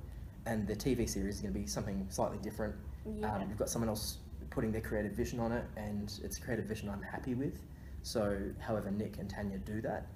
and 0.46 0.66
the 0.66 0.74
TV 0.76 1.08
series 1.08 1.36
is 1.36 1.40
going 1.40 1.54
to 1.54 1.60
be 1.60 1.66
something 1.66 2.06
slightly 2.10 2.38
different. 2.38 2.74
Yeah. 3.18 3.32
Um, 3.34 3.48
you've 3.48 3.58
got 3.58 3.68
someone 3.68 3.88
else 3.88 4.18
putting 4.50 4.72
their 4.72 4.80
creative 4.80 5.12
vision 5.12 5.40
on 5.40 5.52
it, 5.52 5.64
and 5.76 6.12
it's 6.22 6.38
a 6.38 6.40
creative 6.40 6.64
vision 6.66 6.88
I'm 6.88 7.02
happy 7.02 7.34
with. 7.34 7.60
So, 8.02 8.38
however 8.58 8.90
Nick 8.90 9.18
and 9.18 9.28
Tania 9.30 9.58
do 9.58 9.80
that, 9.82 10.06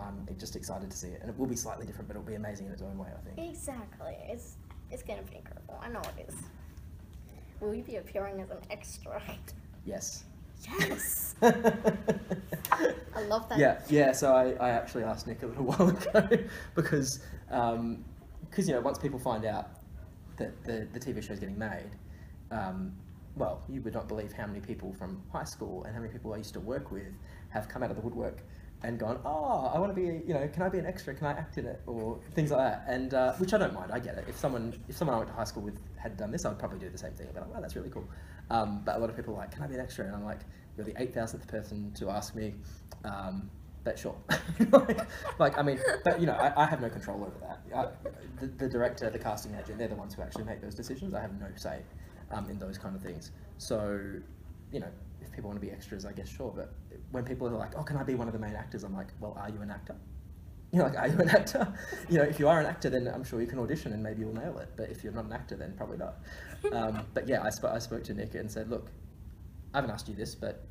I'm 0.00 0.26
just 0.38 0.56
excited 0.56 0.90
to 0.90 0.96
see 0.96 1.08
it. 1.08 1.20
And 1.20 1.30
it 1.30 1.38
will 1.38 1.46
be 1.46 1.56
slightly 1.56 1.86
different, 1.86 2.08
but 2.08 2.16
it'll 2.16 2.26
be 2.26 2.34
amazing 2.34 2.66
in 2.66 2.72
its 2.72 2.82
own 2.82 2.96
way, 2.98 3.08
I 3.16 3.20
think. 3.34 3.50
Exactly. 3.50 4.16
It's 4.28 4.56
it's 4.90 5.02
going 5.02 5.22
to 5.22 5.30
be 5.30 5.36
incredible. 5.36 5.78
I 5.82 5.88
know 5.88 6.00
it 6.16 6.28
is. 6.28 6.34
Will 7.60 7.74
you 7.74 7.82
be 7.82 7.96
appearing 7.96 8.40
as 8.40 8.50
an 8.50 8.58
extra? 8.70 9.22
Yes. 9.84 10.24
Yes. 10.78 11.34
I 11.42 13.22
love 13.28 13.48
that. 13.48 13.58
Yeah, 13.58 13.80
yeah. 13.88 14.12
So 14.12 14.34
I, 14.34 14.52
I 14.52 14.70
actually 14.70 15.04
asked 15.04 15.26
Nick 15.26 15.42
a 15.42 15.46
little 15.46 15.64
while 15.66 15.88
ago 15.88 16.28
because 16.74 17.20
because 17.48 18.68
you 18.68 18.74
know 18.74 18.80
once 18.80 18.98
people 18.98 19.18
find 19.18 19.44
out 19.44 19.70
that 20.36 20.62
the 20.64 20.86
the 20.92 21.00
TV 21.00 21.22
show 21.22 21.32
is 21.32 21.40
getting 21.40 21.58
made, 21.58 21.90
um, 22.50 22.92
well, 23.36 23.62
you 23.68 23.82
would 23.82 23.94
not 23.94 24.08
believe 24.08 24.32
how 24.32 24.46
many 24.46 24.60
people 24.60 24.92
from 24.92 25.22
high 25.32 25.44
school 25.44 25.84
and 25.84 25.94
how 25.94 26.00
many 26.00 26.12
people 26.12 26.32
I 26.32 26.38
used 26.38 26.54
to 26.54 26.60
work 26.60 26.90
with 26.90 27.12
have 27.50 27.68
come 27.68 27.82
out 27.82 27.90
of 27.90 27.96
the 27.96 28.02
woodwork 28.02 28.38
and 28.84 28.98
gone, 28.98 29.18
oh, 29.24 29.70
I 29.74 29.78
want 29.78 29.94
to 29.94 30.00
be, 30.00 30.22
you 30.26 30.34
know, 30.34 30.46
can 30.52 30.62
I 30.62 30.68
be 30.68 30.78
an 30.78 30.84
extra? 30.84 31.14
Can 31.14 31.26
I 31.26 31.32
act 31.32 31.56
in 31.56 31.64
it? 31.64 31.80
Or 31.86 32.20
things 32.34 32.50
like 32.50 32.60
that. 32.60 32.84
And 32.86 33.14
uh, 33.14 33.32
which 33.34 33.54
I 33.54 33.58
don't 33.58 33.72
mind. 33.72 33.90
I 33.90 33.98
get 33.98 34.16
it. 34.18 34.26
If 34.28 34.36
someone 34.36 34.78
if 34.88 34.96
someone 34.96 35.14
I 35.14 35.18
went 35.18 35.30
to 35.30 35.36
high 35.36 35.44
school 35.44 35.62
with 35.62 35.78
had 35.96 36.16
done 36.16 36.30
this, 36.30 36.44
I'd 36.44 36.58
probably 36.58 36.78
do 36.78 36.90
the 36.90 36.98
same 36.98 37.12
thing. 37.12 37.26
I'd 37.26 37.34
be 37.34 37.40
like, 37.40 37.52
wow, 37.52 37.60
that's 37.60 37.74
really 37.74 37.88
cool. 37.88 38.06
Um, 38.50 38.82
but 38.84 38.96
a 38.96 38.98
lot 38.98 39.08
of 39.08 39.16
people 39.16 39.34
are 39.34 39.38
like, 39.38 39.52
can 39.52 39.62
I 39.62 39.66
be 39.66 39.74
an 39.74 39.80
extra? 39.80 40.04
And 40.04 40.14
I'm 40.14 40.24
like, 40.24 40.40
you're 40.76 40.84
the 40.84 40.94
eight 41.00 41.14
thousandth 41.14 41.48
person 41.48 41.92
to 41.94 42.10
ask 42.10 42.34
me. 42.34 42.54
Um, 43.04 43.50
but 43.84 43.98
sure, 43.98 44.16
like, 44.70 44.98
like, 45.38 45.58
I 45.58 45.62
mean, 45.62 45.78
but 46.04 46.20
you 46.20 46.26
know, 46.26 46.32
I, 46.32 46.62
I 46.62 46.66
have 46.66 46.80
no 46.80 46.88
control 46.88 47.22
over 47.22 47.38
that. 47.40 47.60
I, 47.74 48.10
the, 48.40 48.46
the 48.46 48.68
director, 48.68 49.10
the 49.10 49.18
casting 49.18 49.54
agent, 49.54 49.78
they're 49.78 49.88
the 49.88 49.94
ones 49.94 50.14
who 50.14 50.22
actually 50.22 50.44
make 50.44 50.62
those 50.62 50.74
decisions. 50.74 51.12
I 51.12 51.20
have 51.20 51.38
no 51.38 51.46
say 51.56 51.80
um, 52.30 52.48
in 52.48 52.58
those 52.58 52.78
kind 52.78 52.96
of 52.96 53.02
things. 53.02 53.30
So, 53.58 54.00
you 54.72 54.80
know, 54.80 54.88
if 55.24 55.32
people 55.32 55.48
want 55.50 55.60
to 55.60 55.66
be 55.66 55.72
extras, 55.72 56.04
I 56.04 56.12
guess 56.12 56.28
sure. 56.28 56.52
But 56.54 56.72
when 57.12 57.24
people 57.24 57.46
are 57.48 57.52
like, 57.56 57.72
"Oh, 57.76 57.82
can 57.82 57.96
I 57.96 58.02
be 58.02 58.14
one 58.14 58.26
of 58.28 58.32
the 58.32 58.38
main 58.38 58.54
actors?" 58.54 58.84
I'm 58.84 58.94
like, 58.94 59.08
"Well, 59.20 59.36
are 59.40 59.48
you 59.50 59.60
an 59.62 59.70
actor?" 59.70 59.96
You 60.72 60.80
know, 60.80 60.86
like, 60.86 60.98
are 60.98 61.08
you 61.08 61.18
an 61.18 61.28
actor? 61.30 61.72
You 62.08 62.18
know, 62.18 62.24
if 62.24 62.38
you 62.40 62.48
are 62.48 62.58
an 62.60 62.66
actor, 62.66 62.90
then 62.90 63.06
I'm 63.06 63.22
sure 63.24 63.40
you 63.40 63.46
can 63.46 63.58
audition 63.60 63.92
and 63.92 64.02
maybe 64.02 64.20
you'll 64.22 64.34
nail 64.34 64.58
it. 64.58 64.70
But 64.76 64.90
if 64.90 65.02
you're 65.04 65.12
not 65.12 65.24
an 65.24 65.32
actor, 65.32 65.56
then 65.56 65.72
probably 65.76 65.98
not. 65.98 66.16
Um, 66.72 67.06
but 67.14 67.28
yeah, 67.28 67.42
I, 67.42 67.50
sp- 67.54 67.72
I 67.72 67.78
spoke 67.78 68.02
to 68.04 68.14
Nick 68.14 68.34
and 68.34 68.50
said, 68.50 68.68
"Look, 68.68 68.90
I 69.72 69.78
haven't 69.78 69.90
asked 69.90 70.08
you 70.08 70.14
this, 70.14 70.34
but 70.34 70.64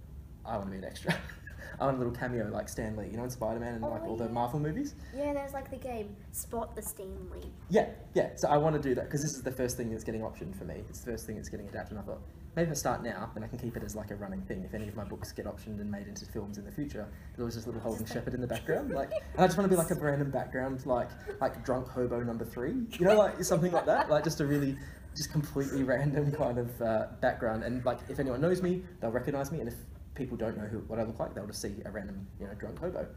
I 0.46 0.58
want 0.58 0.68
to 0.68 0.72
be 0.72 0.78
an 0.78 0.84
extra. 0.86 1.16
I 1.80 1.86
want 1.86 1.96
a 1.96 2.00
little 2.00 2.14
cameo 2.14 2.48
like 2.50 2.70
Stan 2.70 2.96
Lee, 2.96 3.08
you 3.10 3.18
know, 3.18 3.24
in 3.24 3.30
Spider 3.32 3.60
Man 3.60 3.76
and 3.76 3.84
Oh, 3.86 3.90
like 3.90 4.04
all 4.04 4.16
the. 4.16 4.30
Marvel 4.30 4.60
movies. 4.60 4.94
Yeah, 5.16 5.34
there's 5.34 5.54
like 5.54 5.72
the 5.72 5.78
game 5.78 6.16
Spot 6.32 6.76
the 6.76 6.82
Stan 6.82 7.30
Lee. 7.32 7.52
Yeah, 7.70 7.88
yeah. 8.14 8.30
So 8.36 8.48
I 8.50 8.58
want 8.58 8.76
to 8.76 8.82
do 8.82 8.94
that 8.96 9.06
because 9.06 9.22
this 9.24 9.34
is 9.36 9.42
the 9.42 9.52
first 9.52 9.78
thing 9.78 9.90
that's 9.90 10.04
getting 10.04 10.22
optioned 10.22 10.56
for 10.56 10.66
me. 10.66 10.84
It's 10.90 11.00
the 11.00 11.12
first 11.12 11.26
thing 11.26 11.36
that's 11.38 11.50
getting 11.50 11.68
adapted. 11.68 11.98
And 11.98 12.00
I 12.00 12.04
thought 12.08 12.22
maybe 12.56 12.68
if 12.68 12.72
I 12.72 12.76
start 12.76 13.04
now, 13.04 13.32
then 13.34 13.44
I 13.44 13.48
can 13.48 13.58
keep 13.58 13.76
it 13.76 13.84
as 13.84 13.96
like 13.96 14.12
a 14.12 14.16
running 14.16 14.42
thing. 14.42 14.64
If 14.64 14.74
any 14.74 14.88
of 14.88 14.96
my 14.96 15.04
books 15.04 15.32
get 15.32 15.46
optioned 15.46 15.80
and 15.80 15.90
made 15.90 16.08
into 16.08 16.26
films 16.26 16.58
in 16.58 16.66
the 16.66 16.72
future, 16.72 17.08
there 17.36 17.46
was 17.46 17.56
this 17.56 17.66
little 17.66 17.82
Holden 17.82 18.06
Sheppard 18.06 18.34
in 18.34 18.42
the 18.42 18.48
background. 18.48 18.92
Like, 18.92 19.12
and 19.12 19.42
I 19.42 19.48
just 19.48 19.58
want 19.58 19.70
to 19.70 19.76
be 19.76 19.78
like 19.78 19.92
a 19.92 19.96
random 19.96 20.32
background, 20.32 20.86
like 20.86 21.10
like 21.42 21.64
drunk 21.66 21.88
hobo 21.88 22.22
number 22.22 22.46
three. 22.46 22.74
You 22.92 23.06
know, 23.06 23.18
like 23.18 23.44
something 23.44 23.72
like 23.72 23.86
that. 23.86 24.10
Like 24.10 24.24
just 24.24 24.40
a 24.40 24.46
really 24.46 24.78
just 25.16 25.32
completely 25.32 25.84
random 25.84 26.32
kind 26.32 26.58
of 26.58 26.82
uh, 26.82 27.08
background. 27.22 27.64
And 27.64 27.84
like 27.86 28.00
if 28.10 28.20
anyone 28.20 28.42
knows 28.42 28.62
me, 28.62 28.84
they'll 29.00 29.12
recognize 29.12 29.52
me. 29.52 29.60
And 29.60 29.68
if 29.68 29.76
people 30.16 30.38
don't 30.38 30.58
know 30.58 30.66
who 30.66 30.80
what 30.80 31.00
I 31.00 31.04
look 31.04 31.20
like, 31.20 31.34
they'll 31.34 31.48
just 31.48 31.62
see 31.62 31.76
a 31.86 31.92
random 31.92 32.28
you 32.40 32.48
know 32.48 32.54
drunk 32.54 32.80
hobo. 32.80 33.08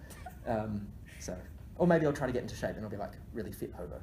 Um, 0.46 0.86
so. 1.20 1.36
Or 1.78 1.86
maybe 1.86 2.06
I'll 2.06 2.12
try 2.12 2.26
to 2.26 2.32
get 2.32 2.40
into 2.40 2.56
shape 2.56 2.76
and 2.76 2.84
I'll 2.84 2.90
be 2.90 2.96
like 2.96 3.12
really 3.34 3.52
fit 3.52 3.72
hobo. 3.76 4.00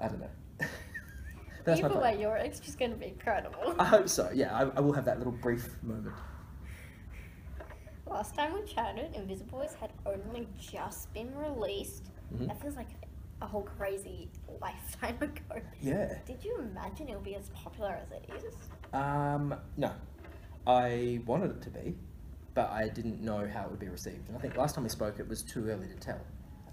I 0.00 0.08
don't 0.08 0.20
know. 0.20 0.30
That's 1.66 1.82
my 1.82 1.86
Either 1.88 1.98
plan. 1.98 2.14
way, 2.14 2.20
your 2.22 2.36
extra's 2.38 2.76
going 2.76 2.92
to 2.92 2.96
be 2.96 3.06
incredible. 3.06 3.74
I 3.78 3.84
hope 3.84 4.08
so. 4.08 4.30
Yeah, 4.32 4.56
I, 4.56 4.62
I 4.76 4.80
will 4.80 4.92
have 4.92 5.04
that 5.06 5.18
little 5.18 5.32
brief 5.32 5.68
moment. 5.82 6.14
Last 8.06 8.36
time 8.36 8.54
we 8.54 8.62
chatted, 8.64 9.12
Invisible 9.16 9.58
Boys 9.58 9.74
had 9.80 9.90
only 10.06 10.46
just 10.60 11.12
been 11.12 11.34
released. 11.36 12.04
Mhm. 12.32 12.46
That 12.46 12.60
feels 12.62 12.76
like 12.76 12.86
a 13.42 13.46
whole 13.46 13.64
crazy 13.76 14.30
lifetime 14.60 15.16
ago. 15.20 15.60
Yeah. 15.82 16.14
Did 16.24 16.44
you 16.44 16.56
imagine 16.60 17.08
it 17.08 17.14
would 17.14 17.24
be 17.24 17.34
as 17.34 17.48
popular 17.50 17.98
as 18.00 18.12
it 18.12 18.30
is? 18.44 18.54
Um, 18.92 19.52
no, 19.76 19.90
I 20.68 21.20
wanted 21.26 21.50
it 21.50 21.62
to 21.62 21.70
be, 21.70 21.96
but 22.54 22.70
I 22.70 22.88
didn't 22.88 23.20
know 23.20 23.46
how 23.52 23.64
it 23.64 23.70
would 23.72 23.80
be 23.80 23.88
received. 23.88 24.28
And 24.28 24.38
I 24.38 24.40
think 24.40 24.56
last 24.56 24.76
time 24.76 24.84
we 24.84 24.90
spoke, 24.90 25.18
it 25.18 25.28
was 25.28 25.42
too 25.42 25.68
early 25.68 25.88
to 25.88 25.96
tell. 25.96 26.20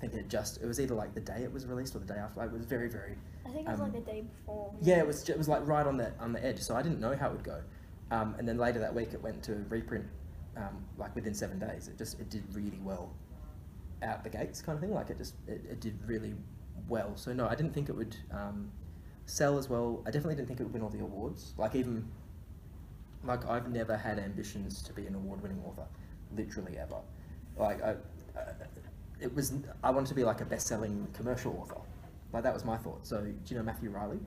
Think 0.04 0.16
it 0.16 0.28
just 0.30 0.62
it 0.62 0.66
was 0.66 0.82
either 0.82 0.94
like 0.94 1.14
the 1.14 1.22
day 1.22 1.44
it 1.44 1.54
was 1.54 1.66
released 1.66 1.96
or 1.96 2.00
the 2.00 2.06
day 2.06 2.20
after. 2.20 2.42
Like, 2.42 2.50
it 2.50 2.58
was 2.58 2.66
very 2.66 2.90
very. 2.90 3.16
I 3.46 3.50
think 3.52 3.66
it 3.66 3.72
was 3.72 3.80
Um, 3.80 3.94
like 3.94 4.06
the 4.06 4.12
day 4.12 4.22
before. 4.22 4.74
Yeah, 4.82 4.98
it 4.98 5.08
was 5.08 5.30
it 5.30 5.38
was 5.38 5.48
like 5.48 5.66
right 5.66 5.88
on 5.88 5.96
the 5.96 6.12
on 6.20 6.34
the 6.34 6.44
edge. 6.46 6.60
So 6.60 6.76
I 6.76 6.82
didn't 6.82 7.00
know 7.00 7.16
how 7.16 7.30
it 7.30 7.32
would 7.32 7.44
go. 7.46 7.62
Um, 8.12 8.36
and 8.38 8.46
then 8.46 8.58
later 8.58 8.80
that 8.80 8.94
week, 8.94 9.14
it 9.14 9.24
went 9.24 9.42
to 9.44 9.66
reprint. 9.70 10.06
Um, 10.58 10.84
like 10.98 11.16
within 11.16 11.34
seven 11.34 11.58
days, 11.58 11.88
it 11.88 11.98
just 11.98 12.20
it 12.20 12.30
did 12.30 12.44
really 12.54 12.78
well 12.84 13.14
out 14.02 14.26
the 14.26 14.30
gates, 14.30 14.62
kind 14.62 14.76
of 14.76 14.82
thing. 14.82 14.94
Like 14.94 15.10
it 15.10 15.18
just 15.18 15.36
it, 15.48 15.62
it 15.72 15.80
did 15.80 15.98
really 16.06 16.34
well. 16.90 17.16
So 17.16 17.32
no, 17.32 17.48
I 17.48 17.56
didn't 17.56 17.74
think 17.74 17.88
it 17.88 17.96
would 17.96 18.18
um, 18.30 18.72
sell 19.26 19.58
as 19.58 19.70
well. 19.70 20.04
I 20.06 20.12
definitely 20.12 20.36
didn't 20.36 20.50
think 20.50 20.60
it 20.60 20.64
would 20.64 20.74
win 20.74 20.82
all 20.82 20.90
the 20.90 21.00
awards. 21.00 21.54
Like 21.58 21.76
even 21.76 22.10
like 23.24 23.48
I've 23.48 23.70
never 23.70 23.96
had 23.96 24.20
ambitions 24.20 24.82
to 24.82 24.92
be 24.92 25.08
an 25.08 25.16
award-winning 25.16 25.64
author, 25.66 25.88
literally 26.36 26.78
ever. 26.78 26.98
Like 27.56 27.82
I, 27.82 27.96
it 29.24 29.34
was 29.34 29.54
I 29.84 29.90
wanted 29.90 30.08
to 30.10 30.16
be 30.16 30.24
like 30.24 30.42
a 30.42 30.46
best-selling 30.46 31.08
commercial 31.14 31.58
author. 31.60 31.82
Like 32.34 32.44
that 32.44 32.54
was 32.54 32.66
my 32.66 32.78
thought. 32.78 33.06
So 33.06 33.22
do 33.22 33.34
you 33.48 33.58
know 33.58 33.64
Matthew 33.64 33.90
Reilly? 33.90 34.20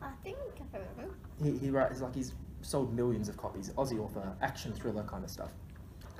I 0.00 0.10
think 0.22 0.38
of 0.72 0.80
him. 0.96 1.10
He 1.42 1.58
he 1.58 1.70
writes 1.70 2.00
like 2.00 2.14
he's 2.14 2.32
sold 2.62 2.94
millions 2.94 3.28
of 3.28 3.36
copies. 3.36 3.70
Aussie 3.70 3.98
author, 3.98 4.34
action 4.40 4.72
thriller 4.72 5.02
kind 5.02 5.24
of 5.24 5.30
stuff. 5.30 5.50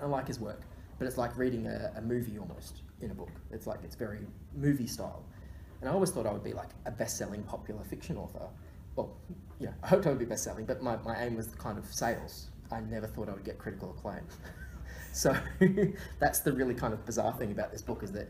I 0.00 0.06
like 0.06 0.26
his 0.26 0.40
work, 0.40 0.62
but 0.98 1.06
it's 1.06 1.16
like 1.16 1.36
reading 1.36 1.66
a, 1.66 1.92
a 1.96 2.00
movie 2.02 2.38
almost 2.38 2.82
in 3.00 3.12
a 3.12 3.14
book. 3.14 3.30
It's 3.52 3.66
like 3.66 3.80
it's 3.84 3.94
very 3.94 4.26
movie 4.54 4.88
style. 4.88 5.24
And 5.80 5.88
I 5.88 5.92
always 5.92 6.10
thought 6.10 6.26
I 6.26 6.32
would 6.32 6.44
be 6.44 6.52
like 6.52 6.70
a 6.86 6.90
best-selling 6.90 7.42
popular 7.42 7.82
fiction 7.82 8.16
author. 8.16 8.48
Well, 8.94 9.16
yeah, 9.58 9.70
I 9.82 9.88
hoped 9.88 10.06
I 10.06 10.10
would 10.10 10.18
be 10.18 10.24
best-selling, 10.24 10.64
but 10.64 10.80
my, 10.80 10.96
my 10.98 11.20
aim 11.24 11.34
was 11.34 11.48
kind 11.48 11.76
of 11.76 11.92
sales. 11.92 12.50
I 12.70 12.80
never 12.80 13.08
thought 13.08 13.28
I 13.28 13.32
would 13.32 13.44
get 13.44 13.58
critical 13.58 13.90
acclaim. 13.90 14.22
so 15.12 15.36
that's 16.18 16.40
the 16.40 16.52
really 16.52 16.74
kind 16.74 16.92
of 16.92 17.04
bizarre 17.04 17.32
thing 17.34 17.52
about 17.52 17.70
this 17.70 17.82
book 17.82 18.02
is 18.02 18.12
that 18.12 18.28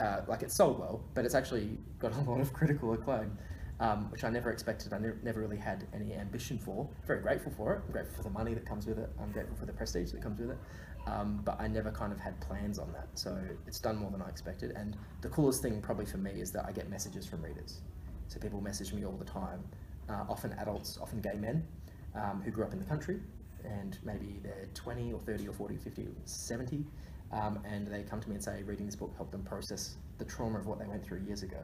uh, 0.00 0.22
like 0.26 0.42
it 0.42 0.50
sold 0.50 0.78
well, 0.78 1.02
but 1.14 1.24
it's 1.24 1.34
actually 1.34 1.78
got 1.98 2.14
a 2.16 2.20
lot 2.20 2.40
of 2.40 2.52
critical 2.52 2.92
acclaim, 2.94 3.36
um, 3.80 4.10
which 4.10 4.24
I 4.24 4.30
never 4.30 4.50
expected. 4.50 4.92
I 4.92 4.98
ne- 4.98 5.12
never 5.22 5.40
really 5.40 5.58
had 5.58 5.86
any 5.94 6.14
ambition 6.14 6.58
for. 6.58 6.88
Very 7.06 7.20
grateful 7.20 7.52
for 7.52 7.74
it. 7.74 7.82
I'm 7.86 7.92
grateful 7.92 8.16
for 8.16 8.22
the 8.22 8.30
money 8.30 8.54
that 8.54 8.64
comes 8.64 8.86
with 8.86 8.98
it. 8.98 9.10
I'm 9.20 9.30
grateful 9.30 9.56
for 9.56 9.66
the 9.66 9.72
prestige 9.72 10.12
that 10.12 10.22
comes 10.22 10.40
with 10.40 10.50
it. 10.50 10.58
Um, 11.06 11.40
but 11.44 11.60
I 11.60 11.66
never 11.66 11.90
kind 11.90 12.12
of 12.12 12.20
had 12.20 12.40
plans 12.40 12.78
on 12.78 12.90
that. 12.92 13.08
So 13.14 13.36
it's 13.66 13.78
done 13.78 13.96
more 13.96 14.10
than 14.10 14.22
I 14.22 14.28
expected. 14.28 14.70
And 14.70 14.96
the 15.20 15.28
coolest 15.28 15.60
thing 15.60 15.80
probably 15.82 16.06
for 16.06 16.18
me 16.18 16.40
is 16.40 16.52
that 16.52 16.64
I 16.64 16.72
get 16.72 16.88
messages 16.88 17.26
from 17.26 17.42
readers. 17.42 17.80
So 18.28 18.38
people 18.40 18.60
message 18.60 18.94
me 18.94 19.04
all 19.04 19.16
the 19.16 19.24
time, 19.24 19.62
uh, 20.08 20.24
often 20.28 20.52
adults, 20.54 20.98
often 21.02 21.20
gay 21.20 21.34
men 21.34 21.66
um, 22.14 22.40
who 22.42 22.50
grew 22.50 22.64
up 22.64 22.72
in 22.72 22.78
the 22.78 22.84
country 22.84 23.20
and 23.64 23.98
maybe 24.04 24.40
they're 24.42 24.68
20 24.74 25.12
or 25.12 25.20
30 25.20 25.48
or 25.48 25.52
40 25.52 25.76
or 25.76 25.78
50 25.78 26.02
or 26.02 26.06
70 26.24 26.84
um, 27.32 27.58
and 27.64 27.86
they 27.86 28.02
come 28.02 28.20
to 28.20 28.28
me 28.28 28.34
and 28.34 28.44
say 28.44 28.62
reading 28.64 28.86
this 28.86 28.96
book 28.96 29.12
helped 29.16 29.32
them 29.32 29.42
process 29.42 29.96
the 30.18 30.24
trauma 30.24 30.58
of 30.58 30.66
what 30.66 30.78
they 30.78 30.86
went 30.86 31.04
through 31.04 31.20
years 31.20 31.42
ago. 31.42 31.58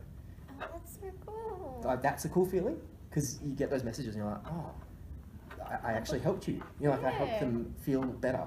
Oh, 0.61 0.67
that's 0.73 0.95
so 0.95 1.11
cool. 1.26 1.83
Like, 1.85 2.02
that's 2.02 2.25
a 2.25 2.28
cool 2.28 2.47
feeling 2.47 2.81
because 3.11 3.38
you 3.45 3.55
get 3.55 3.71
those 3.71 3.85
messages 3.85 4.14
and 4.14 4.25
you're 4.25 4.33
like, 4.33 4.47
oh, 4.50 4.71
I, 5.64 5.90
I 5.90 5.93
actually 5.93 6.21
helped 6.21 6.49
you. 6.49 6.62
You 6.81 6.88
know, 6.88 6.90
like 6.93 7.05
I 7.05 7.11
helped 7.11 7.40
them 7.40 7.75
feel 7.81 8.02
better. 8.02 8.47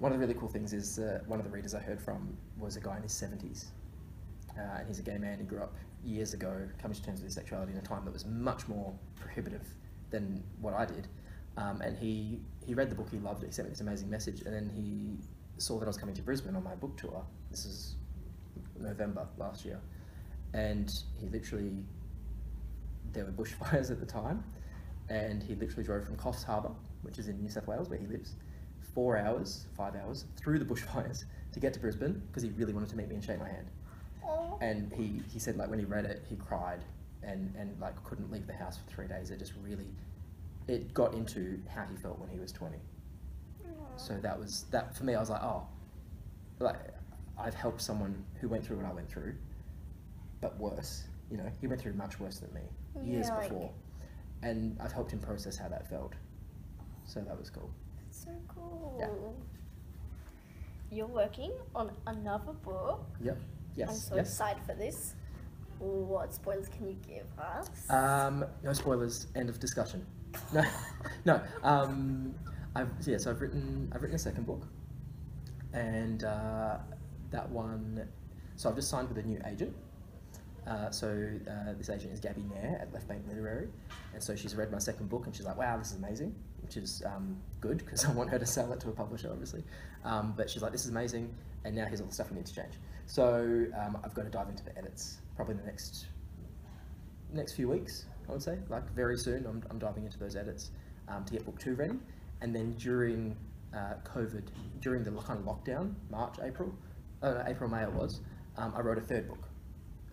One 0.00 0.12
of 0.12 0.18
the 0.18 0.26
really 0.26 0.38
cool 0.38 0.48
things 0.48 0.72
is 0.72 0.98
uh, 0.98 1.20
one 1.26 1.38
of 1.38 1.44
the 1.44 1.52
readers 1.52 1.74
I 1.74 1.78
heard 1.78 2.02
from 2.02 2.36
was 2.58 2.76
a 2.76 2.80
guy 2.80 2.96
in 2.96 3.02
his 3.04 3.12
70s. 3.12 3.66
Uh, 4.58 4.78
and 4.78 4.88
he's 4.88 4.98
a 4.98 5.02
gay 5.02 5.18
man. 5.18 5.38
He 5.38 5.44
grew 5.44 5.60
up 5.60 5.74
years 6.04 6.34
ago, 6.34 6.68
coming 6.80 6.96
to 6.96 7.02
terms 7.02 7.20
with 7.20 7.26
his 7.26 7.34
sexuality 7.34 7.72
in 7.72 7.78
a 7.78 7.82
time 7.82 8.04
that 8.04 8.12
was 8.12 8.26
much 8.26 8.66
more 8.66 8.92
prohibitive 9.14 9.62
than 10.10 10.42
what 10.60 10.74
I 10.74 10.84
did. 10.84 11.06
Um, 11.56 11.80
and 11.82 11.96
he, 11.98 12.40
he 12.66 12.74
read 12.74 12.90
the 12.90 12.94
book, 12.94 13.08
he 13.10 13.18
loved 13.18 13.42
it, 13.42 13.46
he 13.46 13.52
sent 13.52 13.68
me 13.68 13.72
this 13.72 13.80
amazing 13.80 14.08
message, 14.08 14.42
and 14.42 14.54
then 14.54 14.70
he 14.74 15.18
saw 15.58 15.78
that 15.78 15.84
I 15.84 15.88
was 15.88 15.98
coming 15.98 16.14
to 16.14 16.22
Brisbane 16.22 16.56
on 16.56 16.64
my 16.64 16.74
book 16.74 16.96
tour. 16.96 17.24
This 17.50 17.66
is 17.66 17.96
November 18.78 19.26
last 19.36 19.64
year. 19.64 19.78
And 20.54 20.92
he 21.20 21.28
literally, 21.28 21.84
there 23.12 23.24
were 23.24 23.32
bushfires 23.32 23.90
at 23.90 24.00
the 24.00 24.06
time, 24.06 24.42
and 25.08 25.42
he 25.42 25.54
literally 25.54 25.84
drove 25.84 26.04
from 26.04 26.16
Coffs 26.16 26.44
Harbour, 26.44 26.70
which 27.02 27.18
is 27.18 27.28
in 27.28 27.40
New 27.40 27.50
South 27.50 27.66
Wales 27.66 27.88
where 27.88 27.98
he 27.98 28.06
lives, 28.06 28.34
four 28.94 29.16
hours, 29.18 29.66
five 29.76 29.94
hours, 29.96 30.24
through 30.36 30.58
the 30.58 30.64
bushfires 30.74 31.24
to 31.52 31.60
get 31.60 31.74
to 31.74 31.80
Brisbane 31.80 32.22
because 32.28 32.42
he 32.42 32.50
really 32.50 32.72
wanted 32.72 32.88
to 32.90 32.96
meet 32.96 33.08
me 33.08 33.16
and 33.16 33.24
shake 33.24 33.38
my 33.38 33.48
hand. 33.48 33.66
Oh, 34.24 34.56
And 34.60 34.92
he, 34.92 35.20
he 35.30 35.38
said 35.38 35.56
like 35.56 35.68
when 35.68 35.78
he 35.78 35.84
read 35.84 36.04
it, 36.04 36.24
he 36.28 36.36
cried 36.36 36.84
and, 37.22 37.54
and 37.56 37.78
like 37.80 38.02
couldn't 38.04 38.30
leave 38.30 38.46
the 38.46 38.52
house 38.52 38.78
for 38.78 38.90
three 38.90 39.06
days. 39.06 39.30
It 39.30 39.38
just 39.38 39.52
really, 39.62 39.88
it 40.68 40.94
got 40.94 41.14
into 41.14 41.60
how 41.68 41.84
he 41.90 41.96
felt 41.96 42.18
when 42.18 42.28
he 42.28 42.38
was 42.38 42.52
20. 42.52 42.76
So 43.96 44.14
that 44.22 44.38
was, 44.38 44.64
that 44.70 44.96
for 44.96 45.04
me, 45.04 45.14
I 45.14 45.20
was 45.20 45.30
like, 45.30 45.42
oh, 45.42 45.66
like 46.58 46.76
I've 47.38 47.54
helped 47.54 47.80
someone 47.80 48.24
who 48.40 48.48
went 48.48 48.64
through 48.64 48.76
what 48.78 48.86
I 48.86 48.92
went 48.92 49.08
through, 49.08 49.34
but 50.40 50.58
worse. 50.58 51.04
You 51.30 51.36
know, 51.36 51.50
he 51.60 51.66
went 51.66 51.80
through 51.80 51.92
much 51.94 52.18
worse 52.18 52.38
than 52.38 52.52
me 52.54 52.62
years 53.04 53.28
Yeah, 53.28 53.36
like- 53.36 53.48
before. 53.48 53.70
And 54.42 54.76
I've 54.80 54.92
helped 54.92 55.12
him 55.12 55.20
process 55.20 55.56
how 55.56 55.68
that 55.68 55.88
felt. 55.88 56.14
So 57.04 57.20
that 57.20 57.38
was 57.38 57.48
cool. 57.48 57.70
That's 57.96 58.24
so 58.24 58.30
cool. 58.48 59.36
You're 60.90 61.06
working 61.06 61.52
on 61.74 61.92
another 62.06 62.52
book. 62.52 63.04
Yep. 63.22 63.38
Yes. 63.76 63.88
I'm 63.88 63.94
so 63.94 64.16
yes. 64.16 64.28
excited 64.28 64.62
for 64.64 64.74
this. 64.74 65.14
What 65.78 66.34
spoilers 66.34 66.68
can 66.68 66.88
you 66.88 66.96
give 67.06 67.26
us? 67.38 67.88
Um, 67.88 68.44
no 68.62 68.72
spoilers. 68.72 69.28
End 69.34 69.48
of 69.48 69.58
discussion. 69.58 70.04
No, 70.52 70.64
no. 71.24 71.40
Um, 71.62 72.34
I've 72.74 72.90
yeah. 73.06 73.18
So 73.18 73.30
I've 73.30 73.40
written 73.40 73.90
I've 73.94 74.02
written 74.02 74.16
a 74.16 74.18
second 74.18 74.46
book, 74.46 74.66
and 75.72 76.24
uh, 76.24 76.78
that 77.30 77.48
one. 77.50 78.06
So 78.56 78.68
I've 78.68 78.76
just 78.76 78.90
signed 78.90 79.08
with 79.08 79.18
a 79.18 79.22
new 79.22 79.40
agent. 79.46 79.74
Uh, 80.66 80.90
so 80.90 81.08
uh, 81.50 81.72
this 81.76 81.90
agent 81.90 82.12
is 82.12 82.20
Gaby 82.20 82.42
Naher 82.42 82.80
at 82.80 82.92
Left 82.92 83.08
Bank 83.08 83.22
Literary, 83.28 83.68
and 84.14 84.22
so 84.22 84.36
she's 84.36 84.54
read 84.54 84.70
my 84.70 84.78
second 84.78 85.08
book 85.08 85.26
and 85.26 85.34
she's 85.34 85.44
like, 85.44 85.56
"Wow, 85.56 85.76
this 85.76 85.90
is 85.90 85.96
amazing," 85.96 86.34
which 86.62 86.76
is 86.76 87.02
um, 87.04 87.36
good 87.60 87.78
because 87.78 88.04
I 88.08 88.12
want 88.12 88.30
her 88.30 88.38
to 88.38 88.46
sell 88.46 88.72
it 88.72 88.80
to 88.80 88.88
a 88.88 88.92
publisher, 88.92 89.30
obviously. 89.30 89.64
Um, 90.04 90.34
but 90.36 90.48
she's 90.48 90.62
like, 90.62 90.70
"This 90.70 90.84
is 90.84 90.90
amazing," 90.90 91.34
and 91.64 91.74
now 91.74 91.86
here's 91.86 92.00
all 92.00 92.06
the 92.06 92.14
stuff 92.14 92.30
we 92.30 92.36
need 92.36 92.46
to 92.46 92.54
change. 92.54 92.74
So 93.06 93.66
um, 93.76 93.98
I've 94.04 94.14
got 94.14 94.22
to 94.22 94.30
dive 94.30 94.48
into 94.48 94.64
the 94.64 94.76
edits 94.78 95.18
probably 95.34 95.54
in 95.54 95.60
the 95.60 95.66
next 95.66 96.06
next 97.32 97.54
few 97.54 97.68
weeks, 97.68 98.04
I 98.32 98.34
would 98.34 98.42
say. 98.42 98.58
Like 98.70 98.90
very 98.94 99.18
soon, 99.18 99.44
I'm, 99.46 99.62
I'm 99.70 99.78
diving 99.78 100.04
into 100.04 100.18
those 100.18 100.36
edits 100.36 100.70
um, 101.08 101.24
to 101.26 101.32
get 101.34 101.44
book 101.44 101.60
two 101.60 101.74
ready. 101.74 101.98
And 102.40 102.54
then 102.54 102.72
during 102.78 103.36
uh, 103.74 103.94
COVID, 104.04 104.44
during 104.80 105.04
the 105.04 105.10
kind 105.10 105.38
of 105.38 105.44
lockdown, 105.44 105.92
March, 106.10 106.36
April, 106.42 106.74
uh, 107.22 107.44
April, 107.46 107.68
May 107.68 107.82
it 107.82 107.92
was, 107.92 108.20
um, 108.56 108.72
I 108.74 108.80
wrote 108.80 108.96
a 108.96 109.02
third 109.02 109.28
book. 109.28 109.46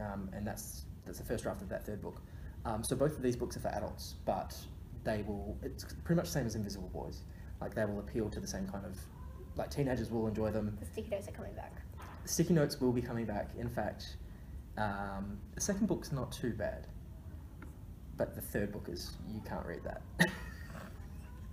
Um, 0.02 0.30
and 0.34 0.46
that's, 0.46 0.84
that's 1.06 1.18
the 1.18 1.24
first 1.24 1.44
draft 1.44 1.62
of 1.62 1.70
that 1.70 1.86
third 1.86 2.02
book. 2.02 2.22
Um, 2.66 2.84
so 2.84 2.96
both 2.96 3.16
of 3.16 3.22
these 3.22 3.38
books 3.38 3.56
are 3.56 3.62
for 3.62 3.70
adults, 3.70 4.16
but 4.26 4.56
they 5.06 5.24
will, 5.26 5.58
it's 5.64 5.86
pretty 6.04 6.18
much 6.18 6.26
the 6.26 6.32
same 6.32 6.46
as 6.46 6.56
Invisible 6.56 6.90
Boys. 6.94 7.22
Like 7.62 7.74
they 7.74 7.86
will 7.86 8.00
appeal 8.00 8.30
to 8.30 8.40
the 8.42 8.48
same 8.48 8.68
kind 8.68 8.86
of, 8.86 8.98
like 9.56 9.72
teenagers 9.72 10.12
will 10.12 10.28
enjoy 10.28 10.52
them, 10.52 10.78
the 10.78 10.86
sticky 10.86 11.10
notes 11.12 11.30
are 11.30 11.32
coming 11.32 11.54
back. 11.54 11.74
Sticky 12.26 12.54
notes 12.54 12.82
will 12.82 12.92
be 12.92 13.02
coming 13.02 13.26
back. 13.26 13.50
In 13.58 13.70
fact, 13.70 14.18
um, 14.78 15.40
the 15.56 15.62
second 15.62 15.88
book's 15.88 16.12
not 16.12 16.32
too 16.34 16.52
bad, 16.52 16.86
but 18.20 18.36
the 18.36 18.42
third 18.42 18.72
book 18.72 18.88
is 18.90 19.14
you 19.34 19.42
can't 19.48 19.66
read 19.66 19.82
that. 19.84 20.02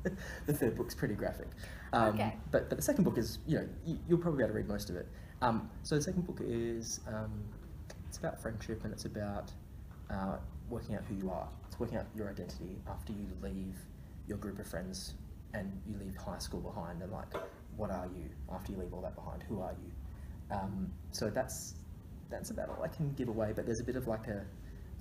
the 0.47 0.53
third 0.53 0.77
book's 0.77 0.95
pretty 0.95 1.15
graphic. 1.15 1.47
Um, 1.93 2.15
Okay. 2.15 2.35
But 2.51 2.69
but 2.69 2.77
the 2.77 2.83
second 2.83 3.05
book 3.05 3.17
is 3.17 3.39
you 3.47 3.59
know 3.59 3.69
you, 3.87 3.99
you'll 4.09 4.19
probably 4.19 4.39
be 4.39 4.45
able 4.45 4.53
to 4.55 4.59
read 4.59 4.69
most 4.69 4.91
of 4.91 4.97
it. 4.97 5.09
Um, 5.41 5.71
so 5.85 5.95
the 5.95 6.03
second 6.03 6.27
book 6.27 6.41
is 6.43 7.01
um, 7.07 7.33
it's 8.09 8.19
about 8.19 8.43
friendship 8.43 8.85
and 8.85 8.93
it's 8.93 9.05
about 9.05 9.53
uh, 10.11 10.37
working 10.69 10.97
out 10.97 11.03
who 11.09 11.15
you 11.15 11.31
are. 11.31 11.49
It's 11.69 11.79
working 11.79 11.99
out 11.99 12.07
your 12.15 12.29
identity 12.29 12.77
after 12.91 13.13
you 13.13 13.27
leave 13.43 13.77
your 14.27 14.39
group 14.39 14.59
of 14.59 14.67
friends 14.67 15.15
and 15.55 15.71
you 15.87 15.97
leave 15.99 16.17
high 16.17 16.39
school 16.39 16.61
behind 16.61 17.01
and 17.01 17.13
like 17.13 17.33
what 17.77 17.91
are 17.91 18.09
you 18.17 18.29
after 18.53 18.73
you 18.73 18.79
leave 18.79 18.93
all 18.93 19.03
that 19.03 19.15
behind? 19.15 19.45
Who 19.45 19.61
are 19.61 19.73
you? 19.73 20.57
Um, 20.57 20.91
so 21.13 21.31
that's 21.31 21.75
that's 22.29 22.51
about 22.51 22.71
all 22.71 22.83
I 22.83 22.89
can 22.89 23.13
give 23.13 23.29
away. 23.29 23.53
But 23.55 23.67
there's 23.67 23.81
a 23.81 23.85
bit 23.85 23.97
of 23.97 24.09
like 24.09 24.27
a, 24.27 24.45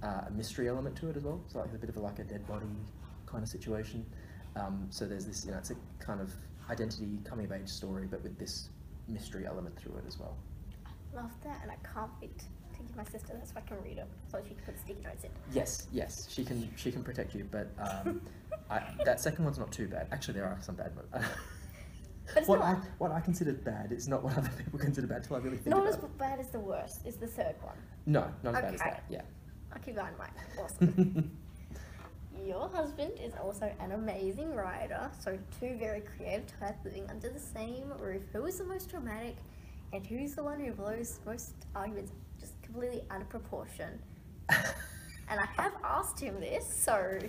uh, 0.06 0.26
a 0.28 0.32
mystery 0.32 0.68
element 0.70 0.96
to 0.98 1.10
it 1.10 1.18
as 1.18 1.24
well. 1.24 1.42
So 1.48 1.60
like 1.60 1.74
a 1.74 1.78
bit 1.78 1.90
of 1.90 1.98
a, 1.98 2.00
like 2.00 2.20
a 2.20 2.24
dead 2.24 2.46
body 2.48 2.66
kind 3.26 3.44
of 3.44 3.50
situation. 3.50 4.06
Um, 4.56 4.88
so 4.90 5.06
there's 5.06 5.26
this, 5.26 5.46
you 5.46 5.52
know, 5.52 5.58
it's 5.58 5.72
a 5.72 5.76
kind 6.00 6.22
of 6.22 6.32
identity 6.70 7.20
coming 7.24 7.46
of 7.46 7.52
age 7.52 7.68
story, 7.68 8.08
but 8.10 8.22
with 8.24 8.38
this 8.38 8.70
mystery 9.08 9.46
element 9.46 9.78
through 9.78 9.96
it 9.98 10.04
as 10.08 10.20
well. 10.20 10.38
I 10.86 11.16
Love 11.22 11.32
that, 11.44 11.60
and 11.62 11.72
I 11.72 11.78
can't 11.94 12.12
wait 12.22 12.38
to 12.40 12.46
give 12.82 12.96
my 12.96 13.04
sister 13.04 13.34
that 13.34 13.48
so 13.48 13.54
I 13.58 13.62
can 13.62 13.78
read 13.84 13.98
it, 13.98 14.08
so 14.32 14.40
she 14.48 14.54
can 14.54 14.64
put 14.66 14.80
sticky 14.80 15.02
notes 15.04 15.24
in. 15.24 15.30
Yes, 15.54 15.88
yes, 15.92 16.28
she 16.30 16.44
can 16.44 16.70
she 16.76 16.92
can 16.92 17.04
protect 17.04 17.34
you, 17.34 17.48
but 17.52 17.70
um, 17.80 18.22
I, 18.70 18.82
that 19.06 19.20
second 19.22 19.46
one's 19.46 19.58
not 19.58 19.72
too 19.72 19.88
bad. 19.88 20.08
Actually, 20.12 20.36
there 20.36 20.46
are 20.46 20.58
some 20.62 20.76
bad 20.76 20.92
ones. 20.96 21.26
But 22.34 22.48
what 22.48 22.60
not- 22.60 22.78
I 22.78 22.82
what 22.98 23.12
I 23.12 23.20
consider 23.20 23.54
bad 23.54 23.92
is 23.92 24.08
not 24.08 24.24
what 24.24 24.36
other 24.36 24.50
people 24.58 24.80
consider 24.80 25.06
bad 25.06 25.24
till 25.24 25.36
I 25.36 25.40
really 25.40 25.58
think 25.58 25.76
Not 25.76 25.86
as 25.86 25.94
it. 25.96 26.18
bad 26.18 26.40
as 26.40 26.50
the 26.50 26.60
worst. 26.60 27.06
Is 27.06 27.18
the 27.18 27.28
third 27.28 27.54
one. 27.62 27.78
No, 28.08 28.26
not 28.42 28.56
as 28.56 28.62
bad 28.62 28.74
as 28.74 28.80
that. 28.80 29.04
Yeah. 29.10 29.22
I'll 29.76 29.82
keep 29.82 29.96
that 29.96 30.12
in 30.12 30.18
mind. 30.18 30.32
Awesome. 30.60 31.32
Your 32.46 32.70
husband 32.70 33.12
is 33.22 33.34
also 33.42 33.72
an 33.80 33.92
amazing 33.92 34.54
writer, 34.54 35.10
so 35.20 35.38
two 35.60 35.76
very 35.78 36.02
creative 36.02 36.46
types 36.60 36.84
living 36.86 37.10
under 37.10 37.30
the 37.30 37.40
same 37.40 37.92
roof. 38.00 38.22
Who 38.34 38.46
is 38.46 38.58
the 38.58 38.66
most 38.66 38.90
dramatic, 38.90 39.36
and 39.94 40.06
who's 40.06 40.36
the 40.36 40.44
one 40.44 40.60
who 40.60 40.72
blows 40.74 41.20
most 41.26 41.54
arguments 41.76 42.12
just 42.40 42.62
completely 42.62 43.02
out 43.10 43.22
of 43.22 43.30
proportion? 43.30 44.00
And 45.30 45.40
I 45.40 45.46
have 45.62 45.74
asked 45.84 46.20
him 46.20 46.40
this, 46.40 46.66
so. 46.68 47.20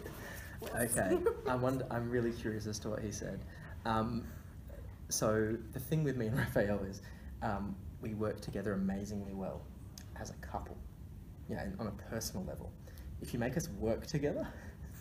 Okay, 0.75 1.19
I 1.49 1.55
wonder. 1.55 1.87
I'm 1.91 2.11
really 2.11 2.33
curious 2.33 2.67
as 2.67 2.79
to 2.81 2.91
what 2.91 3.01
he 3.01 3.11
said. 3.11 3.41
Um, 3.85 4.25
so 5.09 5.57
the 5.73 5.81
thing 5.81 6.05
with 6.05 6.17
me 6.17 6.27
and 6.27 6.37
Raphael 6.39 6.81
is 6.85 7.01
um, 7.43 7.75
we 8.01 8.15
work 8.15 8.41
together 8.41 8.73
amazingly 8.75 9.33
well 9.33 9.63
as 10.21 10.31
a 10.31 10.35
couple. 10.35 10.77
Yeah, 11.49 11.67
on 11.79 11.87
a 11.87 12.11
personal 12.11 12.45
level, 12.45 12.73
if 13.21 13.33
you 13.33 13.39
make 13.39 13.57
us 13.57 13.69
work 13.79 14.07
together, 14.07 14.47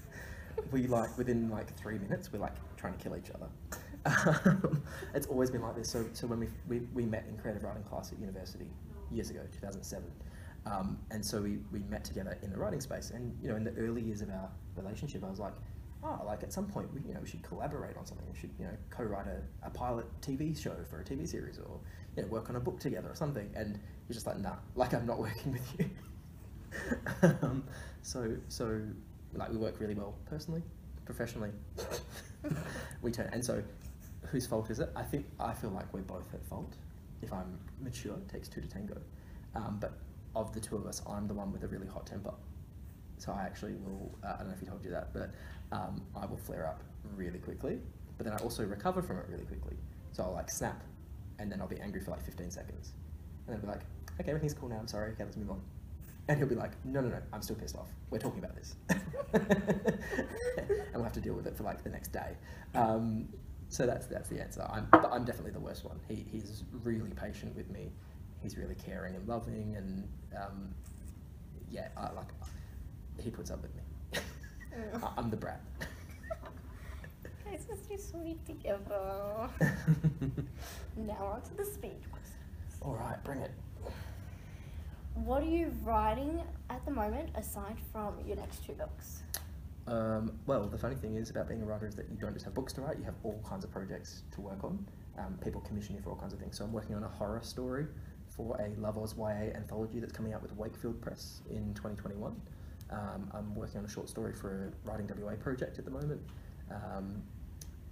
we 0.71 0.87
like 0.87 1.17
within 1.17 1.49
like 1.49 1.75
three 1.77 1.97
minutes 1.97 2.31
we're 2.31 2.39
like 2.39 2.55
trying 2.77 2.93
to 2.93 3.03
kill 3.03 3.17
each 3.17 3.31
other. 3.31 3.47
Um, 4.05 4.83
it's 5.13 5.27
always 5.27 5.49
been 5.49 5.61
like 5.61 5.75
this. 5.75 5.89
So, 5.89 6.05
so 6.13 6.27
when 6.27 6.39
we, 6.39 6.47
we, 6.67 6.79
we 6.93 7.05
met 7.05 7.25
in 7.27 7.37
creative 7.37 7.63
writing 7.63 7.83
class 7.83 8.11
at 8.11 8.19
university 8.19 8.67
years 9.11 9.29
ago, 9.29 9.41
2007, 9.51 10.03
um, 10.65 10.97
and 11.11 11.23
so 11.23 11.41
we, 11.41 11.59
we 11.71 11.79
met 11.89 12.03
together 12.03 12.37
in 12.41 12.51
the 12.51 12.57
writing 12.57 12.81
space. 12.81 13.11
And 13.11 13.37
you 13.41 13.49
know, 13.49 13.55
in 13.55 13.63
the 13.63 13.73
early 13.77 14.01
years 14.01 14.21
of 14.21 14.29
our 14.29 14.49
relationship, 14.75 15.23
I 15.23 15.29
was 15.29 15.39
like, 15.39 15.53
oh, 16.03 16.21
like 16.25 16.43
at 16.43 16.53
some 16.53 16.65
point 16.65 16.93
we 16.93 17.01
you 17.07 17.13
know 17.13 17.19
we 17.21 17.27
should 17.27 17.43
collaborate 17.43 17.97
on 17.97 18.05
something. 18.05 18.25
We 18.31 18.39
should 18.39 18.51
you 18.59 18.65
know 18.65 18.71
co-write 18.89 19.27
a, 19.27 19.41
a 19.65 19.69
pilot 19.69 20.05
TV 20.21 20.59
show 20.59 20.75
for 20.89 21.01
a 21.01 21.03
TV 21.03 21.27
series, 21.27 21.59
or 21.59 21.79
you 22.15 22.23
know 22.23 22.27
work 22.29 22.49
on 22.49 22.55
a 22.55 22.59
book 22.59 22.79
together 22.79 23.09
or 23.09 23.15
something. 23.15 23.49
And 23.55 23.79
you're 24.07 24.13
just 24.13 24.25
like, 24.25 24.39
nah, 24.39 24.55
like 24.75 24.93
I'm 24.93 25.05
not 25.05 25.19
working 25.27 25.53
with 25.53 25.79
you. 25.79 25.89
Um, 27.21 27.63
so 28.01 28.35
so 28.47 28.81
like 29.33 29.49
we 29.49 29.57
work 29.57 29.79
really 29.79 29.95
well 29.95 30.15
personally, 30.25 30.63
professionally. 31.05 31.51
we 33.01 33.11
turn 33.11 33.29
and 33.33 33.43
so 33.43 33.61
whose 34.27 34.47
fault 34.47 34.69
is 34.69 34.79
it? 34.79 34.89
I 34.95 35.03
think 35.03 35.25
I 35.39 35.53
feel 35.53 35.69
like 35.71 35.91
we're 35.93 36.01
both 36.01 36.33
at 36.33 36.45
fault. 36.45 36.75
If 37.21 37.31
I'm 37.33 37.57
mature, 37.81 38.13
it 38.13 38.29
takes 38.29 38.47
two 38.47 38.61
to 38.61 38.67
tango. 38.67 38.97
Um, 39.55 39.77
but 39.79 39.93
of 40.35 40.53
the 40.53 40.59
two 40.59 40.75
of 40.75 40.85
us, 40.85 41.01
I'm 41.09 41.27
the 41.27 41.33
one 41.33 41.51
with 41.51 41.63
a 41.63 41.67
really 41.67 41.87
hot 41.87 42.05
temper. 42.05 42.33
So 43.17 43.31
I 43.31 43.43
actually 43.43 43.73
will. 43.75 44.11
Uh, 44.23 44.33
I 44.33 44.37
don't 44.39 44.47
know 44.47 44.53
if 44.53 44.59
he 44.59 44.65
told 44.65 44.83
you 44.83 44.91
that, 44.91 45.13
but 45.13 45.31
um, 45.71 46.01
I 46.15 46.25
will 46.25 46.37
flare 46.37 46.67
up 46.67 46.83
really 47.15 47.39
quickly. 47.39 47.79
But 48.17 48.25
then 48.25 48.33
I 48.33 48.37
also 48.37 48.63
recover 48.63 49.01
from 49.01 49.17
it 49.17 49.25
really 49.29 49.45
quickly. 49.45 49.77
So 50.11 50.23
I'll 50.23 50.33
like 50.33 50.49
snap, 50.49 50.83
and 51.39 51.51
then 51.51 51.61
I'll 51.61 51.67
be 51.67 51.79
angry 51.79 52.01
for 52.01 52.11
like 52.11 52.23
15 52.23 52.51
seconds, 52.51 52.93
and 53.47 53.55
then 53.55 53.55
I'll 53.55 53.61
be 53.61 53.67
like, 53.67 53.85
okay, 54.19 54.29
everything's 54.29 54.53
cool 54.53 54.69
now. 54.69 54.77
I'm 54.77 54.87
sorry. 54.87 55.11
Okay, 55.11 55.23
let's 55.23 55.37
move 55.37 55.51
on. 55.51 55.61
And 56.27 56.37
he'll 56.39 56.47
be 56.47 56.55
like, 56.55 56.71
no, 56.83 57.01
no, 57.01 57.09
no, 57.09 57.21
I'm 57.33 57.41
still 57.41 57.55
pissed 57.55 57.75
off. 57.75 57.89
We're 58.09 58.17
talking 58.17 58.39
about 58.39 58.55
this. 58.55 58.75
and 59.33 60.93
we'll 60.93 61.03
have 61.03 61.13
to 61.13 61.21
deal 61.21 61.33
with 61.35 61.45
it 61.45 61.55
for 61.55 61.63
like 61.63 61.83
the 61.83 61.89
next 61.89 62.11
day. 62.11 62.35
Um, 62.73 63.27
so 63.69 63.85
that's 63.85 64.07
that's 64.07 64.29
the 64.29 64.41
answer. 64.41 64.67
I'm, 64.71 64.87
but 64.91 65.11
I'm 65.11 65.23
definitely 65.25 65.51
the 65.51 65.59
worst 65.59 65.85
one. 65.85 65.99
He, 66.07 66.25
he's 66.31 66.63
really 66.83 67.11
patient 67.11 67.55
with 67.55 67.69
me. 67.69 67.91
He's 68.41 68.57
really 68.57 68.75
caring 68.75 69.15
and 69.15 69.27
loving, 69.27 69.75
and 69.75 70.07
um, 70.39 70.69
yeah, 71.69 71.87
I, 71.97 72.11
like 72.13 72.29
he 73.21 73.29
puts 73.29 73.51
up 73.51 73.61
with 73.61 73.71
me. 73.75 73.81
I- 75.03 75.11
I'm 75.17 75.29
the 75.29 75.37
brat. 75.37 75.61
Guys, 77.43 77.65
let's 77.69 77.87
be 77.87 77.97
sweet 77.97 78.43
together. 78.45 79.49
now 80.97 81.25
on 81.33 81.41
to 81.43 81.53
the 81.55 81.65
speech 81.65 82.03
questions. 82.11 82.77
All 82.81 82.95
right, 82.95 83.21
bring 83.23 83.39
it. 83.39 83.51
What 85.15 85.41
are 85.43 85.47
you 85.47 85.71
writing 85.83 86.43
at 86.69 86.83
the 86.83 86.91
moment 86.91 87.29
aside 87.35 87.77
from 87.93 88.15
your 88.27 88.35
next 88.35 88.65
two 88.65 88.73
books? 88.73 89.23
Um, 89.87 90.37
well, 90.45 90.67
the 90.67 90.77
funny 90.77 90.95
thing 90.95 91.15
is 91.15 91.29
about 91.29 91.47
being 91.47 91.61
a 91.61 91.65
writer 91.65 91.87
is 91.87 91.95
that 91.95 92.09
you 92.11 92.17
don't 92.17 92.33
just 92.33 92.43
have 92.43 92.53
books 92.53 92.73
to 92.73 92.81
write; 92.81 92.97
you 92.97 93.05
have 93.05 93.15
all 93.23 93.41
kinds 93.47 93.63
of 93.63 93.71
projects 93.71 94.23
to 94.33 94.41
work 94.41 94.61
on. 94.63 94.85
Um, 95.17 95.39
people 95.41 95.61
commission 95.61 95.95
you 95.95 96.01
for 96.01 96.09
all 96.09 96.17
kinds 96.17 96.33
of 96.33 96.39
things. 96.39 96.57
So 96.57 96.65
I'm 96.65 96.73
working 96.73 96.95
on 96.95 97.03
a 97.03 97.07
horror 97.07 97.39
story 97.43 97.87
for 98.27 98.59
a 98.59 98.77
Love 98.77 98.97
Oz 98.97 99.15
YA 99.17 99.55
anthology 99.55 99.99
that's 99.99 100.11
coming 100.11 100.33
out 100.33 100.41
with 100.41 100.53
Wakefield 100.57 101.01
Press 101.01 101.41
in 101.49 101.73
2021. 101.75 102.35
Um, 102.91 103.31
I'm 103.33 103.55
working 103.55 103.79
on 103.79 103.85
a 103.85 103.89
short 103.89 104.09
story 104.09 104.33
for 104.33 104.73
a 104.85 104.89
Writing 104.89 105.09
WA 105.17 105.35
project 105.35 105.79
at 105.79 105.85
the 105.85 105.91
moment. 105.91 106.21
Um, 106.69 107.23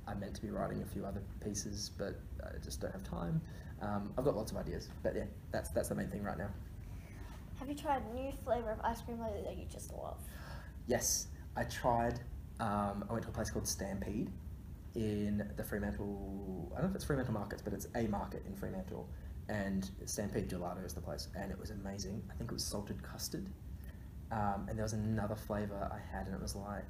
I'm 0.08 0.20
meant 0.20 0.36
to 0.36 0.42
be 0.42 0.50
writing 0.50 0.82
a 0.82 0.86
few 0.86 1.06
other 1.06 1.22
pieces, 1.42 1.92
but 1.98 2.20
I 2.44 2.58
just 2.62 2.82
don't 2.82 2.92
have 2.92 3.04
time. 3.04 3.42
Um, 3.82 4.12
I've 4.18 4.26
got 4.26 4.36
lots 4.36 4.52
of 4.52 4.58
ideas, 4.58 4.90
but 5.04 5.16
yeah, 5.16 5.24
that's 5.52 5.70
that's 5.70 5.88
the 5.88 5.96
main 5.96 6.10
thing 6.10 6.22
right 6.24 6.38
now. 6.38 6.50
Have 7.60 7.70
you 7.70 7.76
tried 7.76 8.02
a 8.12 8.14
new 8.14 8.32
flavour 8.44 8.72
of 8.72 8.80
ice 8.84 9.02
cream 9.02 9.22
lately 9.22 9.42
that 9.44 9.58
you 9.58 9.66
just 9.72 9.92
love? 9.94 10.18
Yes, 10.88 11.28
I 11.56 11.64
tried. 11.64 12.20
Um, 12.60 13.06
I 13.10 13.14
went 13.14 13.24
to 13.24 13.30
a 13.30 13.34
place 13.34 13.50
called 13.50 13.68
Stampede 13.68 14.32
in 14.96 15.50
the 15.56 15.64
Fremantle. 15.64 16.72
I 16.76 16.82
don't 16.82 16.86
know 16.86 16.90
if 16.90 16.96
it's 16.96 17.06
Fremantle 17.06 17.34
Markets, 17.34 17.62
but 17.62 17.74
it's 17.74 17.88
a 17.96 18.08
market 18.08 18.44
in 18.46 18.56
Fremantle. 18.56 19.08
And 19.50 19.90
Stampede 20.06 20.50
Gelato 20.50 20.86
is 20.86 20.94
the 20.94 21.02
place, 21.02 21.28
and 21.36 21.52
it 21.52 21.60
was 21.60 21.70
amazing. 21.72 22.22
I 22.32 22.36
think 22.36 22.52
it 22.52 22.54
was 22.54 22.64
salted 22.64 23.02
custard. 23.04 23.50
Um, 24.32 24.66
and 24.68 24.78
there 24.78 24.84
was 24.84 24.94
another 24.94 25.36
flavour 25.36 25.90
I 25.92 26.00
had, 26.16 26.26
and 26.28 26.36
it 26.36 26.42
was 26.42 26.56
like, 26.56 26.86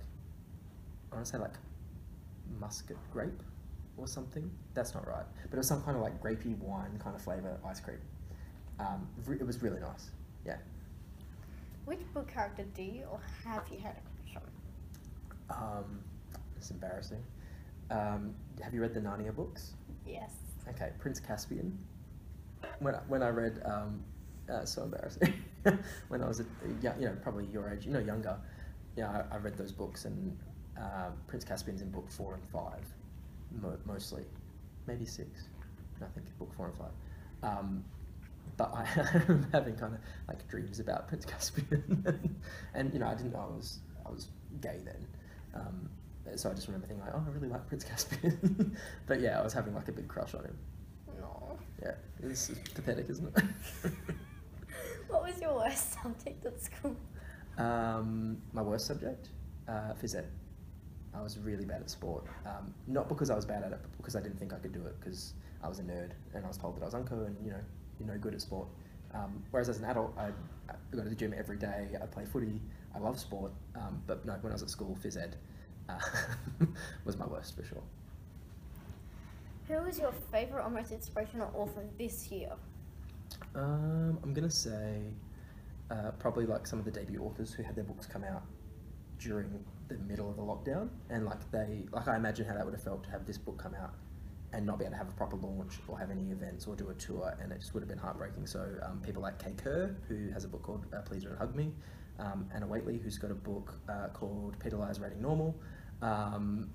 I 1.12 1.15
want 1.15 1.26
to 1.26 1.32
say 1.32 1.38
like 1.38 1.56
muscat 2.60 2.97
grape 3.12 3.43
or 3.97 4.08
something. 4.08 4.49
That's 4.73 4.93
not 4.93 5.08
right, 5.08 5.26
but 5.43 5.54
it 5.54 5.58
was 5.58 5.67
some 5.67 5.84
kind 5.84 5.97
of 5.97 6.04
like 6.04 6.21
grapey 6.21 6.58
wine 6.58 6.99
kind 7.04 7.15
of 7.15 7.21
flavour 7.21 7.60
ice 7.65 7.80
cream. 7.80 7.99
Um, 8.80 9.08
it 9.39 9.45
was 9.45 9.62
really 9.62 9.80
nice. 9.80 10.12
Yeah. 10.45 10.58
Which 11.86 11.99
book 12.13 12.32
character 12.32 12.63
do 12.75 12.84
you 12.84 13.03
or 13.12 13.19
have 13.43 13.63
you 13.71 13.79
had 13.79 13.97
a 13.97 14.32
crush 14.32 14.43
on? 15.49 15.79
Um, 15.79 15.99
it's 16.56 16.71
embarrassing. 16.71 17.23
Um, 17.91 18.34
have 18.62 18.73
you 18.73 18.82
read 18.82 18.93
the 18.93 19.01
Narnia 19.01 19.36
books? 19.36 19.73
Yes. 20.06 20.32
Okay, 20.69 20.91
Prince 20.99 21.19
Caspian. 21.19 21.77
When 22.79 22.95
I, 22.95 22.99
when 23.08 23.21
I 23.21 23.29
read, 23.29 23.62
um, 23.65 24.01
uh, 24.51 24.65
so 24.65 24.84
embarrassing. 24.84 25.34
when 26.08 26.21
I 26.23 26.27
was 26.27 26.39
a, 26.39 26.45
you 26.82 27.06
know, 27.06 27.15
probably 27.21 27.45
your 27.51 27.69
age, 27.69 27.86
you 27.86 27.91
know, 27.91 27.99
younger. 27.99 28.38
Yeah, 28.95 29.23
I, 29.32 29.36
I 29.36 29.38
read 29.39 29.58
those 29.58 29.71
books, 29.71 30.06
and 30.06 30.38
uh, 30.79 31.10
Prince 31.27 31.43
Caspian's 31.43 31.82
in 31.82 31.89
book 31.89 32.10
four 32.10 32.36
and 32.36 32.43
five, 32.45 32.86
mo- 33.62 33.77
mostly, 33.86 34.23
maybe 34.88 35.06
six. 35.06 35.47
I 36.01 36.06
think 36.13 36.25
book 36.38 36.53
four 36.56 36.67
and 36.67 36.75
five. 36.77 36.91
Um, 37.58 37.84
but 38.57 38.73
I 38.73 38.87
am 39.27 39.47
having 39.51 39.75
kind 39.75 39.95
of 39.95 39.99
like 40.27 40.47
dreams 40.47 40.79
about 40.79 41.07
Prince 41.07 41.25
Caspian, 41.25 42.37
and, 42.73 42.93
you 42.93 42.99
know, 42.99 43.07
I 43.07 43.15
didn't 43.15 43.33
know 43.33 43.47
I 43.51 43.55
was 43.55 43.79
I 44.05 44.09
was 44.09 44.27
gay 44.61 44.79
then. 44.83 45.07
Um, 45.55 45.89
so 46.35 46.49
I 46.49 46.53
just 46.53 46.67
remember 46.67 46.87
thinking 46.87 47.05
like, 47.05 47.13
oh, 47.15 47.23
I 47.25 47.29
really 47.31 47.49
like 47.49 47.67
Prince 47.67 47.83
Caspian. 47.83 48.75
but 49.07 49.19
yeah, 49.19 49.39
I 49.39 49.43
was 49.43 49.53
having 49.53 49.73
like 49.73 49.87
a 49.87 49.91
big 49.91 50.07
crush 50.07 50.33
on 50.33 50.45
him. 50.45 50.57
No. 51.19 51.57
Yeah, 51.81 51.93
this 52.19 52.49
is 52.49 52.57
pathetic, 52.73 53.09
isn't 53.09 53.37
it? 53.37 53.43
What 55.09 55.23
was 55.23 55.39
your 55.39 55.55
worst 55.55 55.93
subject 56.01 56.45
at 56.45 56.61
school? 56.61 56.95
um, 57.57 58.37
my 58.51 58.61
worst 58.61 58.87
subject, 58.87 59.29
uh, 59.67 59.93
phys 60.01 60.15
ed. 60.15 60.27
I 61.13 61.21
was 61.21 61.37
really 61.37 61.65
bad 61.65 61.81
at 61.81 61.89
sport. 61.89 62.25
Um, 62.45 62.73
not 62.87 63.07
because 63.07 63.29
I 63.29 63.35
was 63.35 63.45
bad 63.45 63.63
at 63.63 63.71
it, 63.71 63.79
but 63.81 63.95
because 63.97 64.15
I 64.15 64.21
didn't 64.21 64.39
think 64.39 64.53
I 64.53 64.57
could 64.57 64.73
do 64.73 64.83
it 64.85 64.99
because 64.99 65.33
I 65.63 65.67
was 65.67 65.79
a 65.79 65.83
nerd 65.83 66.11
and 66.33 66.43
I 66.43 66.47
was 66.47 66.57
told 66.57 66.77
that 66.77 66.81
I 66.81 66.85
was 66.85 66.95
unco 66.95 67.25
and 67.25 67.37
you 67.45 67.51
know 67.51 67.61
you're 67.99 68.08
no 68.08 68.17
good 68.17 68.34
at 68.34 68.41
sport. 68.41 68.67
Um, 69.13 69.43
whereas 69.51 69.69
as 69.69 69.77
an 69.77 69.86
adult, 69.86 70.13
I, 70.17 70.27
I 70.69 70.75
go 70.91 71.03
to 71.03 71.10
the 71.10 71.15
gym 71.15 71.34
every 71.38 71.58
day. 71.58 71.89
I 72.01 72.06
play 72.06 72.25
footy. 72.25 72.62
I 72.95 72.99
love 72.99 73.19
sport. 73.19 73.51
Um, 73.75 74.01
but 74.08 74.25
no, 74.25 74.34
when 74.41 74.51
I 74.51 74.56
was 74.56 74.63
at 74.63 74.69
school, 74.69 74.97
phys 75.03 75.21
ed 75.21 75.36
uh, 75.89 75.99
was 77.06 77.17
my 77.17 77.25
worst 77.25 77.56
for 77.56 77.63
sure. 77.63 77.84
Who 79.67 79.86
is 79.86 79.99
your 79.99 80.12
favourite 80.32 80.65
or 80.65 80.69
most 80.69 80.91
inspirational 80.91 81.51
author 81.56 81.84
this 81.97 82.29
year? 82.32 82.51
Um, 83.56 84.19
I'm 84.23 84.34
gonna 84.34 84.49
say 84.49 84.99
uh, 85.89 86.12
probably 86.19 86.45
like 86.45 86.67
some 86.67 86.79
of 86.79 86.86
the 86.86 86.91
debut 86.91 87.21
authors 87.21 87.53
who 87.53 87.63
had 87.63 87.75
their 87.75 87.84
books 87.84 88.06
come 88.06 88.23
out 88.23 88.43
during 89.19 89.63
the 89.88 89.95
middle 89.99 90.29
of 90.29 90.36
the 90.36 90.41
lockdown, 90.41 90.89
and 91.10 91.25
like 91.25 91.49
they, 91.51 91.86
like 91.91 92.08
I 92.08 92.15
imagine 92.17 92.45
how 92.45 92.56
that 92.56 92.65
would 92.65 92.73
have 92.73 92.84
felt 92.84 93.03
to 93.06 93.12
have 93.12 93.25
this 93.25 93.38
book 93.38 93.58
come 93.58 93.73
out 93.75 93.93
and 94.53 94.65
not 94.65 94.77
be 94.77 94.85
able 94.85 94.93
to 94.93 94.97
have 94.97 95.09
a 95.09 95.13
proper 95.13 95.35
launch 95.35 95.79
or 95.87 95.97
have 95.97 96.11
any 96.11 96.29
events 96.31 96.67
or 96.67 96.75
do 96.75 96.89
a 96.89 96.93
tour, 96.93 97.35
and 97.41 97.51
it 97.51 97.59
just 97.59 97.73
would 97.73 97.81
have 97.81 97.89
been 97.89 97.97
heartbreaking. 97.97 98.45
So 98.45 98.65
um, 98.83 99.01
people 99.01 99.21
like 99.21 99.43
Kay 99.43 99.53
Kerr, 99.57 99.95
who 100.07 100.29
has 100.29 100.43
a 100.43 100.47
book 100.47 100.61
called 100.61 100.85
uh, 100.95 101.01
Please 101.01 101.23
Don't 101.23 101.37
Hug 101.37 101.55
Me, 101.55 101.71
um, 102.19 102.47
Anna 102.53 102.67
Whateley, 102.67 102.99
who's 102.99 103.17
got 103.17 103.31
a 103.31 103.35
book 103.35 103.73
uh, 103.89 104.07
called 104.13 104.57
Peta 104.59 104.77
Lyre's 104.77 104.99
Rating 104.99 105.21
Normal. 105.21 105.55
Um, 106.01 106.69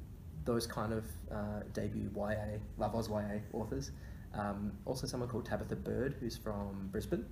those 0.45 0.67
kind 0.67 0.93
of 0.93 1.05
uh, 1.31 1.61
debut 1.73 2.11
YA, 2.17 2.59
Love 2.79 2.95
Oz 2.97 3.09
YA 3.09 3.39
authors. 3.53 3.93
Um, 4.35 4.73
also, 4.85 5.07
someone 5.07 5.29
called 5.29 5.47
Tabitha 5.47 5.77
Bird, 5.77 6.17
who's 6.21 6.37
from 6.37 6.89
Brisbane, 6.91 7.25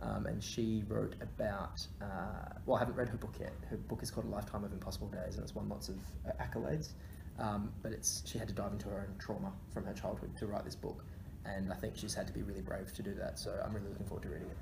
um, 0.00 0.26
and 0.26 0.42
she 0.42 0.84
wrote 0.88 1.14
about. 1.20 1.86
Uh, 2.00 2.54
well, 2.64 2.76
I 2.76 2.80
haven't 2.80 2.96
read 2.96 3.08
her 3.08 3.18
book 3.18 3.34
yet. 3.38 3.52
Her 3.68 3.76
book 3.76 4.02
is 4.02 4.10
called 4.10 4.26
A 4.26 4.30
Lifetime 4.30 4.64
of 4.64 4.72
Impossible 4.72 5.08
Days, 5.08 5.34
and 5.34 5.42
it's 5.42 5.54
won 5.54 5.68
lots 5.68 5.88
of 5.88 5.96
uh, 6.26 6.32
accolades. 6.42 6.92
Um, 7.40 7.72
but 7.82 7.92
it's 7.92 8.22
she 8.26 8.38
had 8.38 8.48
to 8.48 8.54
dive 8.54 8.72
into 8.72 8.88
her 8.88 9.00
own 9.00 9.18
trauma 9.18 9.50
from 9.72 9.84
her 9.84 9.94
childhood 9.94 10.36
to 10.36 10.46
write 10.46 10.64
this 10.64 10.76
book, 10.76 11.04
and 11.46 11.72
I 11.72 11.76
think 11.76 11.96
she's 11.96 12.14
had 12.14 12.26
to 12.26 12.32
be 12.32 12.42
really 12.42 12.60
brave 12.60 12.92
to 12.92 13.02
do 13.02 13.14
that. 13.14 13.38
So 13.38 13.58
I'm 13.64 13.72
really 13.72 13.88
looking 13.88 14.06
forward 14.06 14.22
to 14.24 14.28
reading 14.28 14.48
it. 14.48 14.58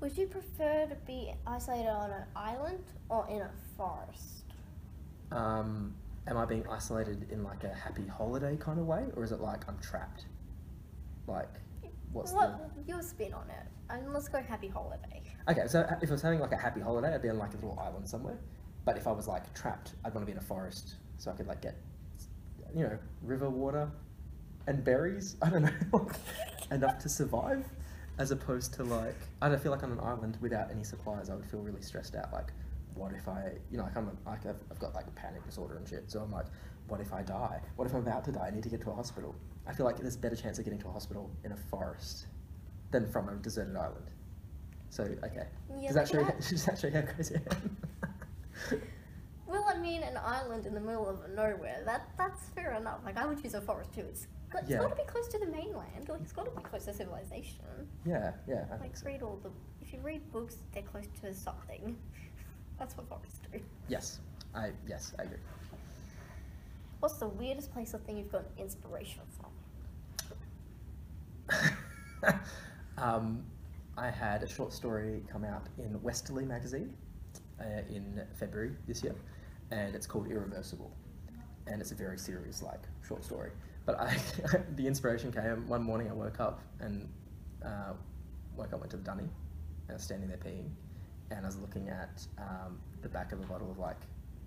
Would 0.00 0.16
you 0.16 0.26
prefer 0.26 0.86
to 0.86 0.94
be 1.06 1.32
isolated 1.46 1.88
on 1.88 2.10
an 2.10 2.24
island 2.36 2.84
or 3.08 3.26
in 3.28 3.40
a 3.40 3.50
forest? 3.76 4.44
Um, 5.32 5.94
am 6.28 6.36
I 6.36 6.44
being 6.44 6.64
isolated 6.70 7.26
in 7.32 7.42
like 7.42 7.64
a 7.64 7.74
happy 7.74 8.06
holiday 8.06 8.56
kind 8.56 8.78
of 8.78 8.86
way, 8.86 9.06
or 9.16 9.24
is 9.24 9.32
it 9.32 9.40
like 9.40 9.68
I'm 9.68 9.78
trapped? 9.78 10.26
Like, 11.26 11.50
what's 12.12 12.32
what 12.32 12.70
your 12.86 13.02
spin 13.02 13.34
on 13.34 13.48
it? 13.50 13.66
And 13.90 14.12
let's 14.12 14.28
go 14.28 14.40
happy 14.40 14.68
holiday. 14.68 15.22
Okay, 15.48 15.66
so 15.66 15.86
if 16.00 16.10
I 16.10 16.12
was 16.12 16.22
having 16.22 16.38
like 16.38 16.52
a 16.52 16.56
happy 16.56 16.80
holiday, 16.80 17.12
I'd 17.12 17.22
be 17.22 17.28
on 17.28 17.38
like 17.38 17.52
a 17.52 17.56
little 17.56 17.78
island 17.78 18.08
somewhere. 18.08 18.38
But 18.84 18.96
if 18.96 19.06
I 19.06 19.12
was 19.12 19.26
like 19.26 19.52
trapped, 19.54 19.92
I'd 20.04 20.14
want 20.14 20.22
to 20.22 20.26
be 20.26 20.32
in 20.32 20.38
a 20.38 20.42
forest 20.46 20.94
so 21.18 21.30
I 21.30 21.34
could 21.34 21.46
like 21.46 21.62
get, 21.62 21.76
you 22.74 22.82
know, 22.84 22.98
river 23.22 23.48
water 23.48 23.88
and 24.66 24.84
berries. 24.84 25.36
I 25.42 25.50
don't 25.50 25.62
know, 25.62 26.08
enough 26.70 26.98
to 27.00 27.08
survive. 27.08 27.64
as 28.18 28.30
opposed 28.30 28.74
to 28.74 28.84
like 28.84 29.16
I 29.42 29.48
don't 29.48 29.60
feel 29.62 29.72
like 29.72 29.82
on 29.82 29.92
an 29.92 30.00
island 30.00 30.38
without 30.40 30.70
any 30.70 30.84
supplies, 30.84 31.30
I 31.30 31.34
would 31.34 31.46
feel 31.46 31.60
really 31.60 31.82
stressed 31.82 32.14
out. 32.14 32.32
Like, 32.32 32.52
what 32.94 33.12
if 33.12 33.26
I, 33.28 33.52
you 33.70 33.78
know, 33.78 33.84
like 33.84 33.96
I'm 33.96 34.06
like 34.26 34.46
I've, 34.46 34.56
I've 34.70 34.78
got 34.78 34.94
like 34.94 35.06
a 35.06 35.10
panic 35.12 35.44
disorder 35.46 35.76
and 35.76 35.88
shit. 35.88 36.10
So 36.10 36.20
I'm 36.20 36.30
like, 36.30 36.46
what 36.86 37.00
if 37.00 37.12
I 37.12 37.22
die? 37.22 37.60
What 37.76 37.86
if 37.88 37.94
I'm 37.94 38.00
about 38.06 38.24
to 38.26 38.32
die? 38.32 38.46
I 38.48 38.50
need 38.54 38.62
to 38.64 38.68
get 38.68 38.80
to 38.82 38.90
a 38.90 38.94
hospital. 38.94 39.34
I 39.66 39.72
feel 39.72 39.86
like 39.86 39.96
there's 39.98 40.16
a 40.16 40.18
better 40.18 40.36
chance 40.36 40.58
of 40.58 40.64
getting 40.64 40.78
to 40.80 40.88
a 40.88 40.92
hospital 40.92 41.30
in 41.42 41.52
a 41.52 41.56
forest 41.56 42.26
than 42.90 43.08
from 43.10 43.28
a 43.30 43.34
deserted 43.36 43.76
island. 43.76 44.10
So 44.90 45.02
okay, 45.24 45.46
Yeah, 45.80 45.86
does 45.88 45.94
that 45.96 46.08
show 46.08 46.18
you, 46.20 46.24
that- 46.26 46.40
does 46.50 46.64
that 46.66 46.78
show 46.78 46.86
you 46.88 46.92
how 46.94 47.02
crazy 47.02 47.34
I 47.36 47.54
am? 47.54 47.76
Well, 49.46 49.64
I 49.68 49.76
mean, 49.78 50.02
an 50.02 50.16
island 50.16 50.64
in 50.66 50.72
the 50.74 50.80
middle 50.80 51.06
of 51.08 51.18
nowhere. 51.34 51.82
That 51.84 52.08
that's 52.16 52.48
fair 52.50 52.72
enough. 52.74 53.00
Like 53.04 53.18
I 53.18 53.26
would 53.26 53.42
choose 53.42 53.54
a 53.54 53.60
forest 53.60 53.92
too. 53.92 54.00
It's 54.08 54.26
got, 54.50 54.62
it's 54.62 54.70
Yeah. 54.70 54.78
got 54.78 54.88
to 54.90 54.96
be 54.96 55.02
close 55.04 55.28
to 55.28 55.38
the 55.38 55.46
mainland. 55.46 56.08
Like 56.08 56.20
it's 56.22 56.32
got 56.32 56.46
to 56.46 56.50
be 56.50 56.62
close 56.62 56.86
to 56.86 56.94
civilization. 56.94 57.88
yeah, 58.06 58.32
yeah, 58.48 58.64
I 58.72 58.76
Like 58.78 58.96
so. 58.96 59.06
read 59.06 59.22
all 59.22 59.38
the. 59.42 59.50
If 59.82 59.92
you 59.92 59.98
read 60.00 60.22
books, 60.32 60.56
they're 60.72 60.82
close 60.82 61.06
to 61.20 61.34
something. 61.34 61.96
That's 62.78 62.96
what 62.96 63.06
forests 63.08 63.40
do. 63.52 63.60
Yes, 63.88 64.18
I 64.54 64.70
yes 64.88 65.12
I 65.18 65.24
agree. 65.24 65.38
What's 67.00 67.18
the 67.18 67.28
weirdest 67.28 67.70
place 67.72 67.92
or 67.94 67.98
thing 67.98 68.16
you've 68.16 68.32
got 68.32 68.44
inspiration 68.56 69.20
from? 69.36 69.50
um, 72.98 73.44
I 73.98 74.08
had 74.10 74.42
a 74.42 74.48
short 74.48 74.72
story 74.72 75.22
come 75.30 75.44
out 75.44 75.66
in 75.78 76.00
Westerly 76.02 76.46
magazine 76.46 76.94
uh, 77.60 77.82
in 77.88 78.22
February 78.34 78.72
this 78.86 79.02
year, 79.02 79.14
and 79.70 79.94
it's 79.94 80.06
called 80.06 80.30
Irreversible, 80.30 80.90
and 81.66 81.80
it's 81.80 81.92
a 81.92 81.94
very 81.94 82.18
serious 82.18 82.62
like 82.62 82.82
short 83.06 83.24
story. 83.24 83.50
But 83.86 84.00
I, 84.00 84.16
the 84.76 84.86
inspiration 84.86 85.32
came 85.32 85.66
one 85.68 85.82
morning. 85.82 86.08
I 86.10 86.14
woke 86.14 86.40
up 86.40 86.60
and 86.80 87.08
uh, 87.64 87.92
woke 88.56 88.72
up, 88.72 88.80
went 88.80 88.90
to 88.92 88.96
the 88.96 89.04
dunny, 89.04 89.22
and 89.22 89.90
I 89.90 89.94
was 89.94 90.02
standing 90.02 90.28
there 90.28 90.38
peeing, 90.38 90.70
and 91.30 91.44
I 91.44 91.46
was 91.46 91.58
looking 91.58 91.88
at 91.88 92.26
um, 92.38 92.78
the 93.02 93.08
back 93.08 93.32
of 93.32 93.40
a 93.40 93.46
bottle 93.46 93.70
of 93.70 93.78
like 93.78 94.00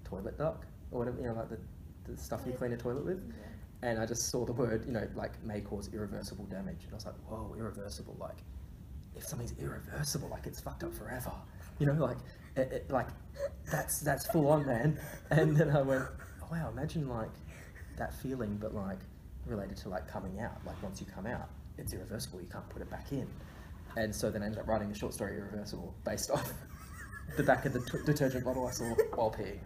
toilet 0.03 0.37
duck 0.37 0.65
or 0.91 0.99
whatever, 0.99 1.17
you 1.19 1.27
know, 1.27 1.33
like 1.33 1.49
the, 1.49 1.59
the 2.09 2.17
stuff 2.17 2.43
you 2.45 2.53
clean 2.53 2.71
a 2.71 2.77
toilet 2.77 3.05
with 3.05 3.21
and 3.81 3.99
I 3.99 4.05
just 4.05 4.29
saw 4.29 4.45
the 4.45 4.53
word, 4.53 4.85
you 4.85 4.91
know, 4.91 5.07
like 5.15 5.43
may 5.43 5.61
cause 5.61 5.89
irreversible 5.93 6.45
damage, 6.45 6.83
and 6.83 6.93
I 6.93 6.95
was 6.95 7.05
like, 7.05 7.15
whoa, 7.27 7.55
irreversible, 7.57 8.17
like 8.19 8.37
if 9.15 9.25
something's 9.25 9.53
irreversible, 9.59 10.29
like 10.29 10.47
it's 10.47 10.59
fucked 10.59 10.83
up 10.83 10.93
forever, 10.93 11.31
you 11.79 11.85
know, 11.85 11.93
like 11.93 12.17
it, 12.57 12.71
it, 12.71 12.91
like 12.91 13.07
that's 13.71 13.99
that's 13.99 14.25
full 14.27 14.47
on, 14.47 14.65
man. 14.65 14.99
And 15.29 15.57
then 15.57 15.69
I 15.69 15.81
went, 15.81 16.05
oh, 16.41 16.47
wow, 16.51 16.69
imagine 16.71 17.09
like 17.09 17.29
that 17.97 18.13
feeling, 18.13 18.57
but 18.61 18.73
like 18.73 18.99
related 19.45 19.77
to 19.77 19.89
like 19.89 20.07
coming 20.07 20.39
out, 20.39 20.65
like 20.65 20.81
once 20.81 21.01
you 21.01 21.07
come 21.13 21.25
out, 21.25 21.49
it's 21.77 21.93
irreversible, 21.93 22.41
you 22.41 22.47
can't 22.47 22.67
put 22.69 22.81
it 22.81 22.89
back 22.89 23.11
in. 23.11 23.27
And 23.97 24.15
so 24.15 24.29
then 24.29 24.41
I 24.43 24.45
ended 24.45 24.59
up 24.59 24.67
writing 24.67 24.91
a 24.91 24.95
short 24.95 25.13
story 25.13 25.37
Irreversible 25.37 25.93
based 26.05 26.31
off 26.31 26.53
the 27.37 27.43
back 27.43 27.65
of 27.65 27.73
the 27.73 27.79
t- 27.79 28.03
detergent 28.05 28.45
bottle 28.45 28.67
I 28.67 28.71
saw 28.71 28.85
while 29.15 29.31
peeing. 29.31 29.59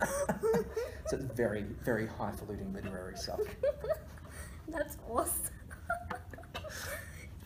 so 1.06 1.16
it's 1.16 1.24
very, 1.36 1.62
very 1.84 2.06
highfalutin 2.06 2.72
literary 2.72 3.16
stuff. 3.16 3.40
That's 4.68 4.96
awesome. 5.08 5.54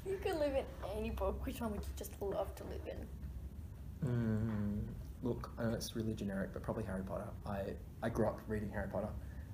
you 0.06 0.18
could 0.22 0.38
live 0.38 0.54
in 0.54 0.64
any 0.96 1.10
book. 1.10 1.44
Which 1.44 1.60
one 1.60 1.72
would 1.72 1.82
you 1.82 1.92
just 1.96 2.12
love 2.20 2.54
to 2.56 2.64
live 2.64 2.86
in? 2.86 3.06
Mm, 4.06 4.82
look, 5.22 5.50
I 5.58 5.64
know 5.64 5.74
it's 5.74 5.96
really 5.96 6.14
generic, 6.14 6.50
but 6.52 6.62
probably 6.62 6.84
Harry 6.84 7.02
Potter. 7.02 7.28
I, 7.46 7.60
I 8.02 8.08
grew 8.08 8.26
up 8.26 8.40
reading 8.48 8.70
Harry 8.70 8.88
Potter, 8.88 9.08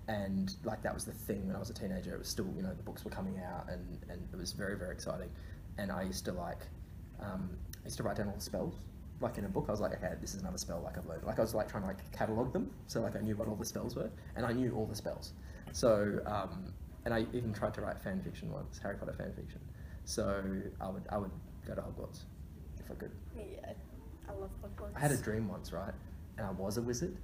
and 0.08 0.54
like 0.64 0.82
that 0.82 0.94
was 0.94 1.04
the 1.04 1.12
thing 1.12 1.46
when 1.46 1.56
I 1.56 1.58
was 1.58 1.70
a 1.70 1.74
teenager. 1.74 2.14
It 2.14 2.18
was 2.18 2.28
still, 2.28 2.48
you 2.56 2.62
know, 2.62 2.74
the 2.74 2.82
books 2.82 3.04
were 3.04 3.10
coming 3.10 3.38
out, 3.38 3.66
and, 3.70 3.98
and 4.08 4.20
it 4.32 4.36
was 4.36 4.52
very, 4.52 4.76
very 4.76 4.92
exciting. 4.92 5.30
And 5.78 5.90
I 5.90 6.02
used 6.02 6.24
to 6.26 6.32
like, 6.32 6.66
um, 7.20 7.50
I 7.82 7.84
used 7.86 7.96
to 7.98 8.02
write 8.02 8.16
down 8.16 8.28
all 8.28 8.34
the 8.34 8.40
spells. 8.40 8.74
Like 9.20 9.38
in 9.38 9.44
a 9.44 9.48
book, 9.48 9.66
I 9.68 9.70
was 9.70 9.80
like, 9.80 9.92
okay, 9.92 10.14
this 10.20 10.34
is 10.34 10.42
another 10.42 10.58
spell. 10.58 10.80
Like 10.82 10.98
I've 10.98 11.06
learned. 11.06 11.24
Like 11.24 11.38
I 11.38 11.42
was 11.42 11.54
like 11.54 11.70
trying 11.70 11.84
to 11.84 11.88
like 11.88 12.12
catalog 12.12 12.52
them, 12.52 12.70
so 12.88 13.00
like 13.00 13.16
I 13.16 13.20
knew 13.20 13.36
what 13.36 13.48
all 13.48 13.54
the 13.54 13.64
spells 13.64 13.94
were, 13.96 14.10
and 14.36 14.44
I 14.44 14.52
knew 14.52 14.72
all 14.74 14.86
the 14.86 14.96
spells. 14.96 15.32
So, 15.72 16.20
um, 16.26 16.72
and 17.04 17.14
I 17.14 17.26
even 17.32 17.52
tried 17.52 17.74
to 17.74 17.80
write 17.80 18.00
fan 18.02 18.20
fiction 18.20 18.52
once, 18.52 18.78
Harry 18.78 18.96
Potter 18.96 19.14
fan 19.14 19.32
fiction. 19.34 19.60
So 20.04 20.42
I 20.80 20.88
would, 20.88 21.04
I 21.10 21.18
would 21.18 21.30
go 21.66 21.74
to 21.74 21.80
Hogwarts 21.80 22.22
if 22.78 22.90
I 22.90 22.94
could. 22.94 23.12
Yeah, 23.36 23.72
I 24.28 24.32
love 24.32 24.50
Hogwarts. 24.62 24.96
I 24.96 25.00
had 25.00 25.12
a 25.12 25.16
dream 25.16 25.48
once, 25.48 25.72
right? 25.72 25.92
And 26.38 26.46
I 26.46 26.50
was 26.50 26.76
a 26.76 26.82
wizard. 26.82 27.16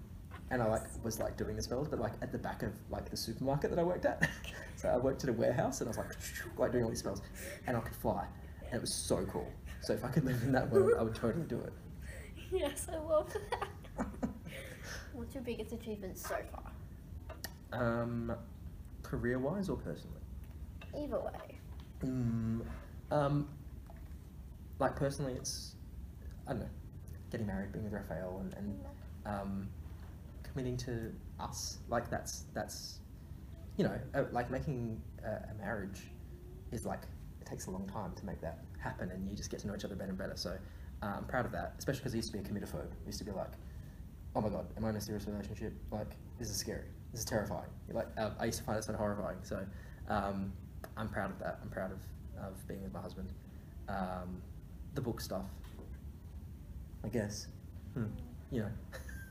And 0.50 0.62
I 0.62 0.66
like 0.66 0.82
was 1.04 1.18
like 1.18 1.36
doing 1.36 1.56
the 1.56 1.62
spells, 1.62 1.88
but 1.88 1.98
like 1.98 2.12
at 2.22 2.32
the 2.32 2.38
back 2.38 2.62
of 2.62 2.72
like 2.90 3.10
the 3.10 3.16
supermarket 3.16 3.70
that 3.70 3.78
I 3.78 3.82
worked 3.82 4.06
at. 4.06 4.28
so 4.76 4.88
I 4.88 4.96
worked 4.96 5.22
at 5.24 5.30
a 5.30 5.32
warehouse 5.32 5.80
and 5.80 5.88
I 5.88 5.90
was 5.90 5.98
like 5.98 6.16
like 6.58 6.72
doing 6.72 6.84
all 6.84 6.90
these 6.90 7.00
spells. 7.00 7.22
And 7.66 7.76
I 7.76 7.80
could 7.80 7.96
fly. 7.96 8.26
And 8.66 8.74
it 8.74 8.80
was 8.80 8.92
so 8.92 9.24
cool. 9.26 9.50
So 9.82 9.92
if 9.92 10.04
I 10.04 10.08
could 10.08 10.24
live 10.24 10.42
in 10.42 10.52
that 10.52 10.70
world, 10.70 10.92
I 10.98 11.02
would 11.02 11.14
totally 11.14 11.46
do 11.46 11.60
it. 11.60 11.72
Yes, 12.50 12.86
I 12.90 12.96
love 12.96 13.30
that. 13.50 14.06
What's 15.12 15.34
your 15.34 15.42
biggest 15.44 15.72
achievement 15.72 16.16
so 16.16 16.34
far? 16.50 16.72
um, 17.72 18.34
career 19.02 19.38
wise 19.38 19.68
or 19.68 19.76
personally? 19.76 20.20
Either 20.96 21.18
way. 21.20 21.58
Mm, 22.04 22.60
um, 23.10 23.48
like 24.78 24.96
personally, 24.96 25.34
it's 25.34 25.74
I 26.46 26.52
don't 26.52 26.60
know, 26.60 26.68
getting 27.30 27.46
married, 27.46 27.72
being 27.72 27.84
with 27.84 27.92
Raphael, 27.92 28.40
and, 28.40 28.54
and 28.54 28.80
um, 29.26 29.68
committing 30.42 30.76
to 30.78 31.12
us. 31.40 31.78
Like 31.88 32.10
that's 32.10 32.44
that's 32.54 33.00
you 33.76 33.84
know 33.84 33.98
uh, 34.14 34.24
like 34.32 34.50
making 34.50 35.00
a, 35.24 35.52
a 35.52 35.54
marriage 35.58 36.02
is 36.72 36.84
like 36.84 37.02
it 37.40 37.46
takes 37.46 37.66
a 37.66 37.70
long 37.70 37.88
time 37.88 38.12
to 38.16 38.26
make 38.26 38.40
that 38.40 38.64
happen, 38.78 39.10
and 39.10 39.28
you 39.28 39.36
just 39.36 39.50
get 39.50 39.60
to 39.60 39.66
know 39.66 39.74
each 39.74 39.84
other 39.84 39.94
better 39.94 40.10
and 40.10 40.18
better. 40.18 40.36
So 40.36 40.56
uh, 41.02 41.06
I'm 41.16 41.24
proud 41.24 41.46
of 41.46 41.52
that, 41.52 41.74
especially 41.78 42.00
because 42.00 42.14
I 42.14 42.16
used 42.16 42.32
to 42.32 42.38
be 42.38 42.44
a 42.44 42.48
committophobe. 42.48 42.90
I 42.90 43.06
used 43.06 43.18
to 43.18 43.24
be 43.24 43.32
like, 43.32 43.52
oh 44.34 44.40
my 44.40 44.48
god, 44.48 44.66
am 44.76 44.84
I 44.84 44.90
in 44.90 44.96
a 44.96 45.00
serious 45.00 45.26
relationship? 45.26 45.72
Like 45.90 46.10
this 46.38 46.50
is 46.50 46.56
scary. 46.56 46.86
This 47.12 47.20
is 47.20 47.26
terrifying. 47.26 47.70
Like 47.92 48.08
uh, 48.16 48.30
I 48.38 48.46
used 48.46 48.58
to 48.58 48.64
find 48.64 48.78
it 48.78 48.84
so 48.84 48.92
horrifying. 48.94 49.38
So 49.42 49.64
um, 50.08 50.52
I'm 50.96 51.08
proud 51.08 51.30
of 51.30 51.38
that. 51.40 51.58
I'm 51.62 51.70
proud 51.70 51.92
of, 51.92 51.98
of 52.42 52.68
being 52.68 52.82
with 52.82 52.92
my 52.92 53.00
husband. 53.00 53.32
Um, 53.88 54.42
the 54.94 55.00
book 55.00 55.20
stuff, 55.20 55.46
I 57.04 57.08
guess. 57.08 57.46
Hmm. 57.94 58.06
You 58.50 58.62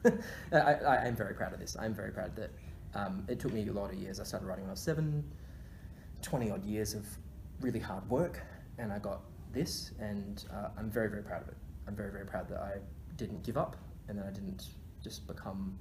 know, 0.03 0.11
I, 0.53 0.73
I, 0.73 1.07
am 1.07 1.15
very 1.15 1.33
proud 1.33 1.53
of 1.53 1.59
this. 1.59 1.75
I'm 1.79 1.93
very 1.93 2.11
proud 2.11 2.35
that 2.35 2.51
um, 2.93 3.25
it 3.27 3.39
took 3.39 3.51
me 3.51 3.67
a 3.67 3.71
lot 3.71 3.91
of 3.91 3.97
years. 3.97 4.19
I 4.19 4.23
started 4.23 4.45
writing 4.45 4.63
when 4.63 4.69
I 4.69 4.73
was 4.73 4.79
seven, 4.79 5.23
20 6.21 6.51
odd 6.51 6.65
years 6.65 6.93
of 6.93 7.05
really 7.61 7.79
hard 7.79 8.07
work, 8.09 8.41
and 8.77 8.91
I 8.91 8.99
got 8.99 9.21
this, 9.53 9.91
and 9.99 10.45
uh, 10.53 10.69
I'm 10.77 10.89
very, 10.89 11.09
very 11.09 11.23
proud 11.23 11.41
of 11.41 11.49
it. 11.49 11.57
I'm 11.87 11.95
very, 11.95 12.11
very 12.11 12.25
proud 12.25 12.47
that 12.49 12.59
I 12.59 12.75
didn't 13.15 13.43
give 13.43 13.57
up, 13.57 13.75
and 14.07 14.17
that 14.19 14.25
I 14.25 14.31
didn't 14.31 14.67
just 15.03 15.27
become 15.27 15.77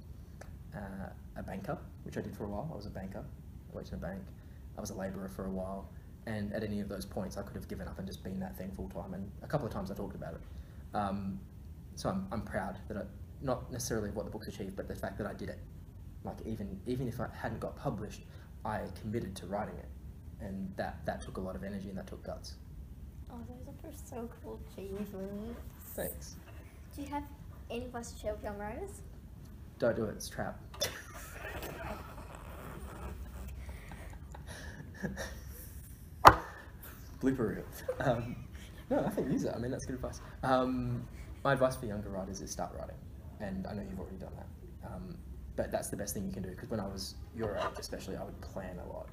uh, 0.75 1.09
a 1.37 1.43
banker, 1.43 1.77
which 2.03 2.17
I 2.17 2.21
did 2.21 2.35
for 2.35 2.45
a 2.45 2.49
while. 2.49 2.69
I 2.71 2.75
was 2.75 2.85
a 2.85 2.91
banker. 2.91 3.23
I 3.23 3.75
worked 3.75 3.89
in 3.89 3.95
a 3.95 3.97
bank. 3.97 4.21
I 4.77 4.81
was 4.81 4.89
a 4.89 4.95
labourer 4.95 5.29
for 5.29 5.45
a 5.45 5.51
while, 5.51 5.89
and 6.25 6.53
at 6.53 6.63
any 6.63 6.79
of 6.79 6.89
those 6.89 7.05
points, 7.05 7.37
I 7.37 7.41
could 7.41 7.55
have 7.55 7.67
given 7.67 7.87
up 7.87 7.97
and 7.99 8.07
just 8.07 8.23
been 8.23 8.39
that 8.39 8.57
thing 8.57 8.71
full 8.71 8.89
time. 8.89 9.13
And 9.13 9.31
a 9.43 9.47
couple 9.47 9.67
of 9.67 9.73
times 9.73 9.91
I 9.91 9.95
talked 9.95 10.15
about 10.15 10.33
it. 10.33 10.41
Um, 10.93 11.39
so 11.97 12.09
I'm, 12.09 12.27
I'm 12.31 12.41
proud 12.43 12.77
that 12.87 12.97
I, 12.97 13.01
not 13.41 13.71
necessarily 13.71 14.11
what 14.11 14.25
the 14.25 14.31
book's 14.31 14.47
achieved, 14.47 14.75
but 14.75 14.87
the 14.87 14.93
fact 14.95 15.17
that 15.17 15.25
I 15.25 15.33
did 15.33 15.49
it. 15.49 15.57
Like 16.23 16.37
even 16.45 16.79
even 16.85 17.07
if 17.07 17.19
I 17.19 17.27
hadn't 17.33 17.59
got 17.59 17.75
published, 17.75 18.21
I 18.63 18.81
committed 19.01 19.35
to 19.37 19.47
writing 19.47 19.75
it, 19.77 19.89
and 20.39 20.71
that 20.77 21.03
that 21.05 21.21
took 21.21 21.37
a 21.37 21.41
lot 21.41 21.55
of 21.55 21.63
energy 21.63 21.89
and 21.89 21.97
that 21.97 22.05
took 22.07 22.23
guts. 22.23 22.55
Oh, 23.31 23.39
those 23.47 23.91
are 23.91 23.97
so 24.05 24.29
cool 24.41 24.59
achievements. 24.71 25.09
Thanks. 25.95 26.35
Do 26.95 27.01
you 27.01 27.07
have 27.09 27.23
any 27.69 27.85
advice 27.85 28.11
to 28.11 28.19
share 28.19 28.33
with 28.33 28.43
young 28.43 28.57
writers? 28.57 29.01
Don't 29.79 29.95
do 29.95 30.05
it. 30.05 30.15
It's 30.15 30.27
a 30.27 30.31
trap. 30.31 30.59
Blooper 37.21 37.55
reel. 37.55 37.63
Um, 37.99 38.35
no, 38.89 39.03
I 39.03 39.09
think 39.09 39.31
use 39.31 39.43
it. 39.43 39.53
I 39.55 39.59
mean, 39.59 39.71
that's 39.71 39.85
good 39.85 39.95
advice. 39.95 40.21
Um, 40.43 41.07
my 41.47 41.53
advice 41.53 41.77
for 41.77 41.85
younger 41.85 42.09
writers 42.09 42.41
is 42.41 42.51
start 42.51 42.71
writing, 42.77 42.97
and 43.39 43.65
I 43.67 43.73
know 43.73 43.81
you've 43.81 44.01
already 44.01 44.17
done 44.17 44.33
that. 44.35 44.89
Um, 44.89 45.15
but 45.55 45.71
that's 45.71 45.87
the 45.87 45.95
best 45.95 46.13
thing 46.13 46.25
you 46.25 46.33
can 46.33 46.43
do 46.43 46.49
because 46.49 46.69
when 46.69 46.81
I 46.81 46.87
was 46.87 47.15
your 47.33 47.55
age, 47.55 47.79
especially, 47.79 48.17
I 48.17 48.25
would 48.25 48.39
plan 48.41 48.77
a 48.85 48.91
lot 48.91 49.07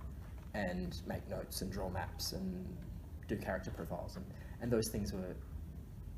and 0.53 0.97
make 1.07 1.29
notes 1.31 1.63
and 1.63 1.71
draw 1.71 1.89
maps 1.89 2.33
and 2.33 2.67
do 3.29 3.37
character 3.37 3.71
profiles, 3.71 4.17
and, 4.17 4.25
and 4.61 4.69
those 4.69 4.89
things 4.91 5.13
were 5.13 5.37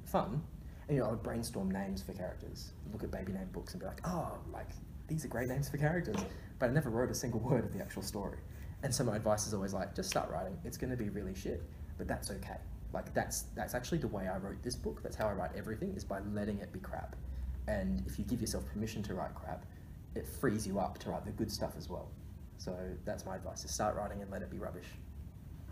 fun. 0.07 0.43
And 0.89 0.97
you 0.97 1.03
know, 1.03 1.09
I 1.09 1.11
would 1.11 1.23
brainstorm 1.23 1.71
names 1.71 2.01
for 2.01 2.15
characters, 2.15 2.73
look 2.95 3.05
at 3.05 3.11
baby 3.11 3.33
name 3.33 3.51
books, 3.53 3.75
and 3.75 3.81
be 3.83 3.87
like, 3.87 4.01
oh, 4.07 4.39
like 4.55 4.71
these 5.09 5.23
are 5.27 5.29
great 5.29 5.49
names 5.49 5.69
for 5.69 5.77
characters. 5.77 6.17
But 6.59 6.71
I 6.71 6.73
never 6.73 6.89
wrote 6.89 7.11
a 7.11 7.15
single 7.15 7.41
word 7.51 7.67
of 7.67 7.75
the 7.75 7.83
actual 7.83 8.01
story. 8.01 8.39
And 8.83 8.95
so 8.95 9.05
my 9.05 9.17
advice 9.17 9.47
is 9.47 9.53
always 9.53 9.75
like, 9.75 9.95
just 9.95 10.09
start 10.09 10.31
writing. 10.31 10.57
It's 10.65 10.79
going 10.79 10.91
to 10.91 10.97
be 10.97 11.11
really 11.11 11.35
shit, 11.35 11.63
but 11.99 12.09
that's 12.09 12.31
okay. 12.31 12.57
Like 12.97 13.13
that's 13.13 13.43
that's 13.55 13.75
actually 13.75 13.99
the 13.99 14.09
way 14.09 14.27
I 14.27 14.39
wrote 14.39 14.63
this 14.63 14.75
book. 14.75 15.03
That's 15.03 15.17
how 15.17 15.27
I 15.27 15.33
write 15.33 15.51
everything 15.55 15.95
is 15.95 16.03
by 16.03 16.21
letting 16.33 16.61
it 16.61 16.73
be 16.73 16.79
crap. 16.81 17.15
And 17.69 18.03
if 18.07 18.19
you 18.19 18.25
give 18.25 18.41
yourself 18.41 18.65
permission 18.73 19.03
to 19.03 19.13
write 19.13 19.35
crap, 19.35 19.67
it 20.15 20.27
frees 20.27 20.67
you 20.67 20.79
up 20.79 20.97
to 21.01 21.11
write 21.11 21.27
the 21.27 21.33
good 21.33 21.53
stuff 21.53 21.75
as 21.77 21.91
well. 21.91 22.09
So 22.57 22.75
that's 23.05 23.27
my 23.27 23.37
advice: 23.37 23.67
is 23.67 23.71
start 23.71 23.97
writing 23.97 24.23
and 24.23 24.31
let 24.31 24.41
it 24.41 24.51
be 24.51 24.57
rubbish. 24.59 24.87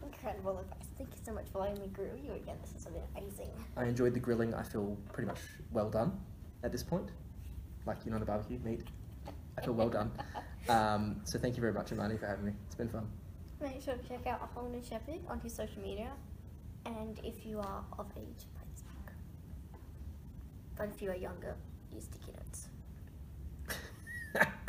Incredible 0.02 0.58
advice. 0.58 0.86
Thank 0.98 1.12
you 1.12 1.20
so 1.24 1.32
much 1.32 1.46
for 1.50 1.60
letting 1.60 1.80
me 1.80 1.88
grill 1.88 2.14
you 2.14 2.32
again. 2.34 2.56
This 2.60 2.82
is 2.82 2.88
amazing. 3.14 3.48
I 3.74 3.84
enjoyed 3.84 4.12
the 4.12 4.20
grilling. 4.20 4.52
I 4.52 4.62
feel 4.62 4.94
pretty 5.10 5.26
much 5.26 5.40
well 5.72 5.88
done 5.88 6.20
at 6.62 6.72
this 6.72 6.82
point. 6.82 7.08
Like 7.86 8.04
you're 8.04 8.12
not 8.12 8.20
a 8.20 8.26
barbecue 8.26 8.58
meat. 8.58 8.82
I 9.56 9.62
feel 9.62 9.72
well 9.74 9.88
done. 9.88 10.10
Um, 10.66 11.20
so 11.24 11.38
thank 11.38 11.56
you 11.56 11.60
very 11.60 11.74
much, 11.74 11.92
Imani, 11.92 12.16
for 12.16 12.24
having 12.26 12.46
me. 12.46 12.52
It's 12.64 12.74
been 12.74 12.88
fun. 12.88 13.06
Make 13.60 13.82
sure 13.82 13.96
to 13.96 14.08
check 14.08 14.26
out 14.26 14.48
Holden 14.54 14.82
Sheppard 14.82 15.20
on 15.28 15.38
his 15.40 15.52
social 15.52 15.82
media, 15.82 16.10
and 16.86 17.20
if 17.24 17.46
you 17.46 17.58
are 17.60 17.84
of 17.98 18.06
age, 18.16 18.46
smoke. 18.74 19.12
But 20.76 20.88
if 20.94 21.02
you 21.02 21.10
are 21.10 21.16
younger, 21.16 21.56
use 21.92 22.04
sticky 22.04 22.32
notes. 22.32 22.68